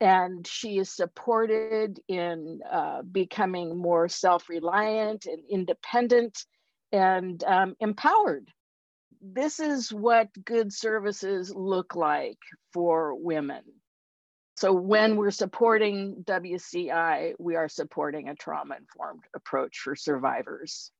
and 0.00 0.46
she 0.46 0.78
is 0.78 0.90
supported 0.90 2.00
in 2.08 2.60
uh, 2.70 3.02
becoming 3.02 3.76
more 3.76 4.08
self-reliant 4.08 5.26
and 5.26 5.42
independent 5.48 6.44
and 6.92 7.42
um, 7.44 7.74
empowered. 7.80 8.48
This 9.22 9.60
is 9.60 9.92
what 9.92 10.28
good 10.44 10.72
services 10.72 11.52
look 11.54 11.94
like 11.94 12.38
for 12.72 13.14
women. 13.14 13.62
So 14.56 14.72
when 14.72 15.16
we're 15.16 15.30
supporting 15.30 16.24
wci 16.26 17.34
we 17.38 17.56
are 17.56 17.68
supporting 17.68 18.28
a 18.28 18.34
trauma-informed 18.34 19.24
approach 19.34 19.78
for 19.78 19.96
survivors. 19.96 20.90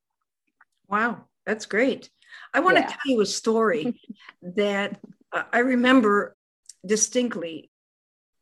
Wow 0.88 1.24
that's 1.46 1.66
great. 1.66 2.10
I 2.52 2.60
want 2.60 2.78
yeah. 2.78 2.86
to 2.86 2.88
tell 2.88 3.12
you 3.12 3.20
a 3.20 3.26
story 3.26 4.00
that 4.42 4.98
i 5.52 5.58
remember 5.58 6.36
distinctly 6.86 7.70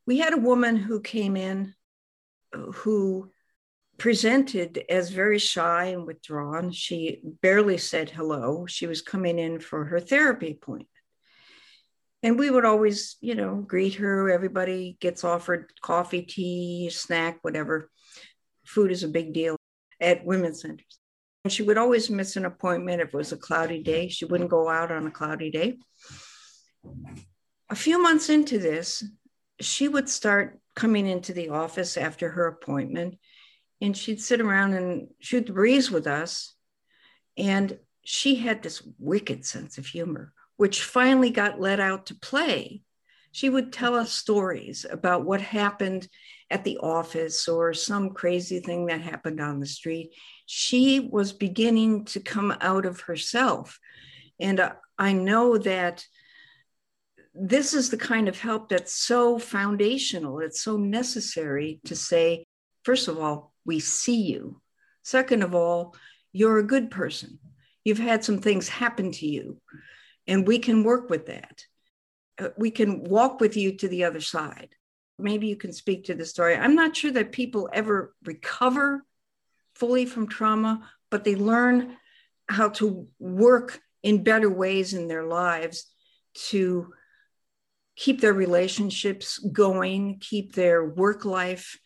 we 0.06 0.18
had 0.18 0.32
a 0.32 0.38
woman 0.38 0.76
who 0.76 1.00
came 1.00 1.36
in 1.36 1.74
who 2.52 3.30
presented 3.98 4.84
as 4.88 5.10
very 5.10 5.38
shy 5.38 5.86
and 5.86 6.06
withdrawn. 6.06 6.70
She 6.72 7.20
barely 7.40 7.78
said 7.78 8.10
hello. 8.10 8.66
She 8.66 8.86
was 8.86 9.02
coming 9.02 9.38
in 9.38 9.60
for 9.60 9.84
her 9.84 10.00
therapy 10.00 10.52
appointment. 10.52 10.88
And 12.24 12.38
we 12.38 12.50
would 12.50 12.64
always, 12.64 13.16
you 13.20 13.34
know, 13.34 13.56
greet 13.56 13.94
her. 13.94 14.30
Everybody 14.30 14.96
gets 15.00 15.24
offered 15.24 15.72
coffee, 15.82 16.22
tea, 16.22 16.88
snack, 16.90 17.38
whatever. 17.42 17.90
Food 18.64 18.92
is 18.92 19.02
a 19.02 19.08
big 19.08 19.32
deal 19.32 19.56
at 20.00 20.24
women's 20.24 20.62
centers. 20.62 20.98
She 21.48 21.64
would 21.64 21.78
always 21.78 22.08
miss 22.08 22.36
an 22.36 22.44
appointment 22.44 23.02
if 23.02 23.08
it 23.08 23.14
was 23.14 23.32
a 23.32 23.36
cloudy 23.36 23.82
day. 23.82 24.08
She 24.08 24.24
wouldn't 24.24 24.50
go 24.50 24.68
out 24.68 24.92
on 24.92 25.08
a 25.08 25.10
cloudy 25.10 25.50
day. 25.50 25.78
A 27.68 27.74
few 27.74 28.00
months 28.00 28.28
into 28.28 28.58
this, 28.58 29.02
she 29.64 29.88
would 29.88 30.08
start 30.08 30.60
coming 30.74 31.06
into 31.06 31.32
the 31.32 31.50
office 31.50 31.96
after 31.96 32.30
her 32.30 32.46
appointment 32.46 33.18
and 33.82 33.96
she'd 33.96 34.20
sit 34.20 34.40
around 34.40 34.74
and 34.74 35.08
shoot 35.18 35.46
the 35.46 35.52
breeze 35.52 35.90
with 35.90 36.06
us. 36.06 36.54
And 37.36 37.78
she 38.04 38.36
had 38.36 38.62
this 38.62 38.82
wicked 38.98 39.44
sense 39.44 39.76
of 39.76 39.86
humor, 39.86 40.32
which 40.56 40.84
finally 40.84 41.30
got 41.30 41.60
let 41.60 41.80
out 41.80 42.06
to 42.06 42.14
play. 42.14 42.82
She 43.32 43.50
would 43.50 43.72
tell 43.72 43.96
us 43.96 44.12
stories 44.12 44.86
about 44.88 45.24
what 45.24 45.40
happened 45.40 46.06
at 46.48 46.62
the 46.62 46.78
office 46.78 47.48
or 47.48 47.74
some 47.74 48.10
crazy 48.10 48.60
thing 48.60 48.86
that 48.86 49.00
happened 49.00 49.40
on 49.40 49.58
the 49.58 49.66
street. 49.66 50.14
She 50.46 51.00
was 51.00 51.32
beginning 51.32 52.04
to 52.06 52.20
come 52.20 52.54
out 52.60 52.86
of 52.86 53.00
herself. 53.00 53.80
And 54.38 54.60
I 54.96 55.12
know 55.12 55.58
that 55.58 56.04
this 57.34 57.72
is 57.72 57.90
the 57.90 57.96
kind 57.96 58.28
of 58.28 58.38
help 58.38 58.68
that's 58.68 58.92
so 58.92 59.38
foundational, 59.38 60.40
it's 60.40 60.62
so 60.62 60.76
necessary 60.76 61.80
to 61.86 61.96
say, 61.96 62.44
first 62.84 63.08
of 63.08 63.18
all, 63.18 63.52
we 63.64 63.80
see 63.80 64.22
you. 64.22 64.60
Second 65.02 65.42
of 65.42 65.54
all, 65.54 65.94
you're 66.32 66.58
a 66.58 66.66
good 66.66 66.90
person. 66.90 67.38
You've 67.84 67.98
had 67.98 68.24
some 68.24 68.38
things 68.38 68.68
happen 68.68 69.12
to 69.12 69.26
you, 69.26 69.58
and 70.26 70.46
we 70.46 70.58
can 70.58 70.84
work 70.84 71.10
with 71.10 71.26
that. 71.26 71.64
Uh, 72.38 72.50
we 72.56 72.70
can 72.70 73.04
walk 73.04 73.40
with 73.40 73.56
you 73.56 73.76
to 73.78 73.88
the 73.88 74.04
other 74.04 74.20
side. 74.20 74.70
Maybe 75.18 75.46
you 75.46 75.56
can 75.56 75.72
speak 75.72 76.04
to 76.04 76.14
the 76.14 76.24
story. 76.24 76.56
I'm 76.56 76.74
not 76.74 76.96
sure 76.96 77.10
that 77.12 77.32
people 77.32 77.68
ever 77.72 78.14
recover 78.24 79.04
fully 79.74 80.06
from 80.06 80.28
trauma, 80.28 80.88
but 81.10 81.24
they 81.24 81.34
learn 81.34 81.96
how 82.48 82.68
to 82.70 83.08
work 83.18 83.80
in 84.02 84.22
better 84.22 84.50
ways 84.50 84.94
in 84.94 85.08
their 85.08 85.24
lives 85.24 85.86
to 86.34 86.92
keep 87.96 88.20
their 88.20 88.32
relationships 88.32 89.38
going, 89.38 90.18
keep 90.20 90.54
their 90.54 90.84
work 90.84 91.24
life 91.24 91.78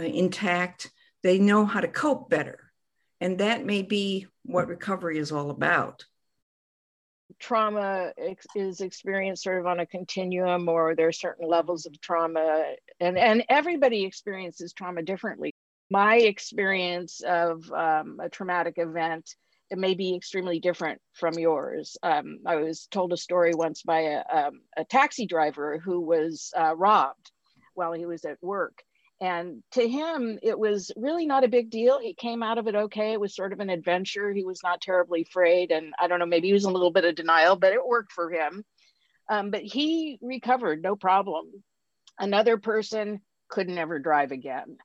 uh, 0.00 0.04
intact. 0.04 0.90
They 1.22 1.38
know 1.38 1.64
how 1.64 1.80
to 1.80 1.88
cope 1.88 2.30
better. 2.30 2.72
And 3.20 3.38
that 3.38 3.64
may 3.64 3.82
be 3.82 4.26
what 4.44 4.68
recovery 4.68 5.18
is 5.18 5.32
all 5.32 5.50
about. 5.50 6.04
Trauma 7.38 8.12
ex- 8.18 8.46
is 8.54 8.80
experienced 8.80 9.42
sort 9.42 9.58
of 9.58 9.66
on 9.66 9.80
a 9.80 9.86
continuum, 9.86 10.68
or 10.68 10.94
there 10.94 11.08
are 11.08 11.12
certain 11.12 11.48
levels 11.48 11.86
of 11.86 12.00
trauma, 12.00 12.74
and, 13.00 13.18
and 13.18 13.44
everybody 13.48 14.04
experiences 14.04 14.72
trauma 14.72 15.02
differently. 15.02 15.54
My 15.90 16.16
experience 16.16 17.22
of 17.26 17.70
um, 17.72 18.20
a 18.22 18.28
traumatic 18.28 18.74
event 18.76 19.34
it 19.70 19.78
may 19.78 19.94
be 19.94 20.14
extremely 20.14 20.60
different 20.60 21.00
from 21.12 21.38
yours. 21.38 21.96
Um, 22.02 22.40
I 22.46 22.56
was 22.56 22.86
told 22.90 23.12
a 23.12 23.16
story 23.16 23.52
once 23.54 23.82
by 23.82 24.00
a, 24.00 24.22
um, 24.32 24.60
a 24.76 24.84
taxi 24.84 25.26
driver 25.26 25.78
who 25.78 26.00
was 26.00 26.52
uh, 26.56 26.74
robbed 26.76 27.30
while 27.74 27.92
he 27.92 28.06
was 28.06 28.24
at 28.24 28.42
work. 28.42 28.82
And 29.20 29.62
to 29.72 29.88
him, 29.88 30.38
it 30.42 30.58
was 30.58 30.90
really 30.96 31.24
not 31.24 31.44
a 31.44 31.48
big 31.48 31.70
deal. 31.70 31.98
He 31.98 32.14
came 32.14 32.42
out 32.42 32.58
of 32.58 32.66
it 32.66 32.74
okay. 32.74 33.12
It 33.12 33.20
was 33.20 33.34
sort 33.34 33.52
of 33.52 33.60
an 33.60 33.70
adventure. 33.70 34.32
He 34.32 34.44
was 34.44 34.60
not 34.62 34.80
terribly 34.80 35.22
afraid. 35.22 35.70
And 35.70 35.94
I 35.98 36.08
don't 36.08 36.18
know, 36.18 36.26
maybe 36.26 36.48
he 36.48 36.52
was 36.52 36.64
in 36.64 36.70
a 36.70 36.74
little 36.74 36.90
bit 36.90 37.04
of 37.04 37.14
denial, 37.14 37.56
but 37.56 37.72
it 37.72 37.86
worked 37.86 38.12
for 38.12 38.30
him. 38.30 38.64
Um, 39.30 39.50
but 39.50 39.62
he 39.62 40.18
recovered, 40.20 40.82
no 40.82 40.94
problem. 40.96 41.46
Another 42.18 42.58
person 42.58 43.22
could 43.48 43.68
never 43.68 43.98
drive 43.98 44.30
again 44.30 44.76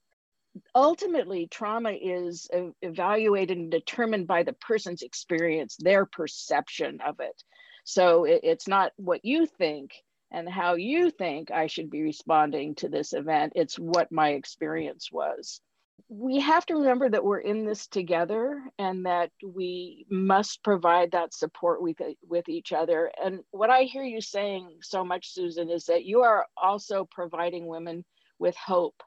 ultimately 0.75 1.47
trauma 1.47 1.91
is 1.91 2.49
evaluated 2.81 3.57
and 3.57 3.71
determined 3.71 4.27
by 4.27 4.43
the 4.43 4.53
person's 4.53 5.01
experience 5.01 5.75
their 5.77 6.05
perception 6.05 6.99
of 7.05 7.19
it. 7.19 7.43
So 7.83 8.25
it, 8.25 8.41
it's 8.43 8.67
not 8.67 8.91
what 8.97 9.25
you 9.25 9.45
think 9.45 9.91
and 10.31 10.47
how 10.47 10.75
you 10.75 11.09
think 11.09 11.49
i 11.49 11.65
should 11.65 11.89
be 11.89 12.01
responding 12.01 12.75
to 12.75 12.89
this 12.89 13.13
event. 13.13 13.53
It's 13.55 13.79
what 13.79 14.11
my 14.11 14.29
experience 14.29 15.11
was. 15.11 15.61
We 16.07 16.39
have 16.39 16.65
to 16.67 16.75
remember 16.75 17.09
that 17.09 17.23
we're 17.23 17.39
in 17.39 17.65
this 17.65 17.87
together 17.87 18.63
and 18.77 19.05
that 19.05 19.31
we 19.43 20.05
must 20.09 20.63
provide 20.63 21.11
that 21.11 21.33
support 21.33 21.81
with, 21.81 21.97
with 22.27 22.47
each 22.47 22.71
other. 22.71 23.11
And 23.21 23.41
what 23.51 23.69
i 23.69 23.83
hear 23.83 24.03
you 24.03 24.21
saying 24.21 24.77
so 24.81 25.03
much 25.03 25.33
susan 25.33 25.69
is 25.69 25.85
that 25.85 26.05
you 26.05 26.21
are 26.21 26.45
also 26.57 27.07
providing 27.11 27.67
women 27.67 28.05
with 28.39 28.55
hope 28.55 29.03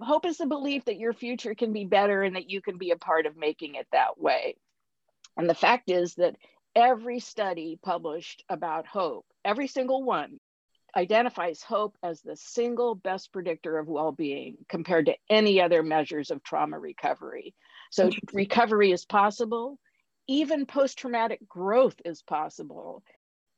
hope 0.00 0.26
is 0.26 0.38
the 0.38 0.46
belief 0.46 0.84
that 0.86 0.98
your 0.98 1.12
future 1.12 1.54
can 1.54 1.72
be 1.72 1.84
better 1.84 2.22
and 2.22 2.36
that 2.36 2.50
you 2.50 2.60
can 2.60 2.78
be 2.78 2.90
a 2.90 2.96
part 2.96 3.26
of 3.26 3.36
making 3.36 3.74
it 3.74 3.86
that 3.92 4.18
way. 4.18 4.56
And 5.36 5.48
the 5.48 5.54
fact 5.54 5.90
is 5.90 6.14
that 6.16 6.36
every 6.74 7.20
study 7.20 7.78
published 7.82 8.44
about 8.48 8.86
hope, 8.86 9.26
every 9.44 9.66
single 9.66 10.02
one, 10.02 10.38
identifies 10.96 11.62
hope 11.62 11.96
as 12.02 12.20
the 12.20 12.36
single 12.36 12.94
best 12.94 13.32
predictor 13.32 13.78
of 13.78 13.86
well 13.86 14.12
being 14.12 14.56
compared 14.68 15.06
to 15.06 15.16
any 15.28 15.60
other 15.60 15.82
measures 15.82 16.30
of 16.30 16.42
trauma 16.42 16.78
recovery. 16.78 17.54
So, 17.90 18.10
recovery 18.32 18.92
is 18.92 19.04
possible. 19.04 19.78
Even 20.26 20.66
post 20.66 20.98
traumatic 20.98 21.46
growth 21.48 21.96
is 22.04 22.22
possible. 22.22 23.02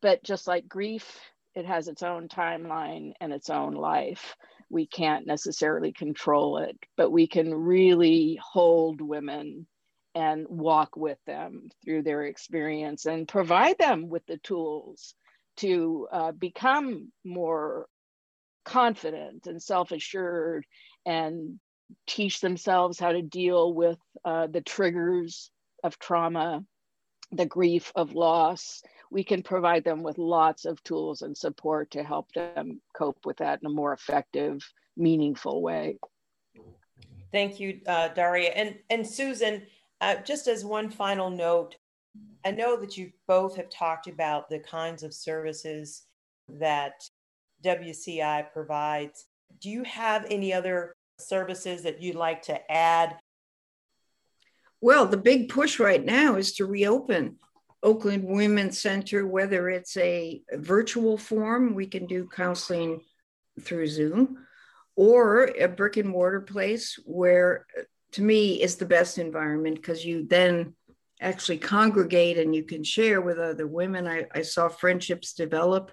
But 0.03 0.23
just 0.23 0.47
like 0.47 0.69
grief, 0.69 1.21
it 1.55 1.67
has 1.67 1.89
its 1.89 2.03
own 2.03 2.29
timeline 2.29 3.13
and 3.21 3.33
its 3.33 3.51
own 3.51 3.75
life 3.75 4.37
we 4.73 4.87
can't 4.87 5.27
necessarily 5.27 5.93
control 5.93 6.57
it, 6.57 6.77
but 6.97 7.11
we 7.11 7.27
can 7.27 7.55
really 7.55 8.41
hold 8.43 9.03
women 9.03 9.67
and 10.15 10.47
walk 10.49 10.97
with 10.97 11.19
them 11.27 11.69
through 11.85 12.03
their 12.03 12.25
experience 12.25 13.05
and 13.05 13.29
provide 13.29 13.77
them 13.79 14.09
with 14.09 14.25
the 14.27 14.39
tools 14.39 15.15
to 15.59 16.09
uh, 16.11 16.33
become 16.33 17.13
more 17.25 17.87
confident 18.65 19.47
and 19.47 19.63
self 19.63 19.93
assured 19.93 20.65
and 21.05 21.59
teach 22.07 22.41
themselves 22.41 22.99
how 22.99 23.13
to 23.13 23.23
deal 23.23 23.75
with 23.75 23.99
uh, 24.25 24.47
the 24.47 24.63
triggers 24.63 25.51
of 25.85 25.99
trauma, 25.99 26.65
the 27.31 27.47
grief 27.47 27.93
of 27.95 28.15
loss, 28.15 28.83
we 29.13 29.23
can 29.23 29.43
provide 29.43 29.85
them 29.85 30.03
with 30.03 30.17
lots 30.17 30.65
of 30.65 30.83
tools 30.83 31.21
and 31.21 31.37
support 31.37 31.91
to 31.91 32.03
help 32.03 32.33
them 32.33 32.81
cope 32.97 33.19
with 33.27 33.37
that 33.37 33.61
in 33.61 33.67
a 33.67 33.75
more 33.75 33.93
effective, 33.93 34.67
meaningful 34.97 35.61
way. 35.61 35.99
Thank 37.31 37.61
you, 37.61 37.81
uh, 37.87 38.09
Daria. 38.09 38.51
And, 38.51 38.79
and 38.89 39.07
Susan, 39.07 39.63
uh, 40.01 40.17
just 40.17 40.49
as 40.49 40.65
one 40.65 40.91
final 40.91 41.31
note, 41.31 41.77
I 42.45 42.51
know 42.51 42.79
that 42.81 42.97
you 42.97 43.13
both 43.29 43.57
have 43.57 43.69
talked 43.71 44.07
about 44.07 44.49
the 44.49 44.59
kinds 44.59 45.03
of 45.03 45.15
services 45.15 46.05
that 46.49 46.95
WCI 47.65 48.51
provides. 48.53 49.27
Do 49.61 49.69
you 49.69 49.85
have 49.85 50.27
any 50.29 50.53
other 50.53 50.95
services 51.19 51.83
that 51.83 52.03
you'd 52.03 52.17
like 52.17 52.43
to 52.43 52.73
add? 52.73 53.17
Well, 54.81 55.07
the 55.07 55.17
big 55.17 55.49
push 55.49 55.79
right 55.79 56.05
now 56.05 56.37
is 56.37 56.55
to 56.55 56.67
reopen 56.67 57.37
Oakland 57.83 58.25
Women's 58.25 58.81
Center, 58.81 59.27
whether 59.27 59.69
it's 59.69 59.97
a 59.97 60.41
virtual 60.55 61.19
form, 61.19 61.75
we 61.75 61.87
can 61.87 62.07
do 62.07 62.29
counseling 62.29 63.01
through 63.61 63.89
Zoom, 63.89 64.39
or 64.95 65.47
a 65.59 65.67
brick 65.67 65.97
and 65.97 66.09
mortar 66.09 66.41
place 66.41 66.99
where, 67.05 67.67
to 68.13 68.23
me, 68.23 68.63
is 68.63 68.77
the 68.77 68.87
best 68.87 69.19
environment 69.19 69.77
because 69.77 70.05
you 70.05 70.27
then 70.27 70.75
actually 71.21 71.59
congregate 71.59 72.39
and 72.39 72.55
you 72.55 72.65
can 72.65 72.85
share 72.85 73.21
with 73.21 73.39
other 73.39 73.67
women. 73.67 74.07
I, 74.07 74.27
I 74.35 74.43
saw 74.43 74.69
friendships 74.69 75.33
develop 75.35 75.93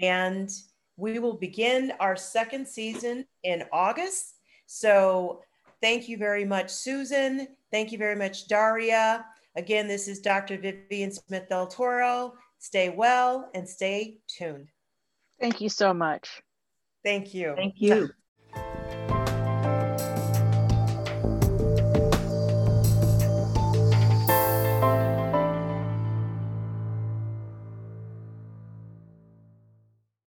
And 0.01 0.51
we 0.97 1.19
will 1.19 1.35
begin 1.35 1.93
our 2.01 2.17
second 2.17 2.67
season 2.69 3.27
in 3.43 3.65
August. 3.73 4.37
So 4.67 5.43
thank 5.83 6.09
you 6.09 6.17
very 6.17 6.45
much, 6.45 6.71
Susan. 6.71 7.49
Thank 7.71 7.93
you 7.93 7.99
very 7.99 8.17
much, 8.17 8.49
Daria. 8.49 9.27
Again, 9.57 9.87
this 9.87 10.09
is 10.09 10.21
Dr. 10.21 10.57
Vivian 10.57 11.13
Smith 11.13 11.49
Del 11.51 11.67
Toro. 11.67 12.35
Stay 12.59 12.89
well 12.89 13.51
and 13.55 13.69
stay 13.69 14.19
tuned. 14.29 14.69
Thank 15.41 15.61
you 15.61 15.69
so 15.69 15.93
much. 15.93 16.41
Thank 17.05 17.35
you. 17.35 17.55
Thank 17.57 17.75
you. 17.79 18.11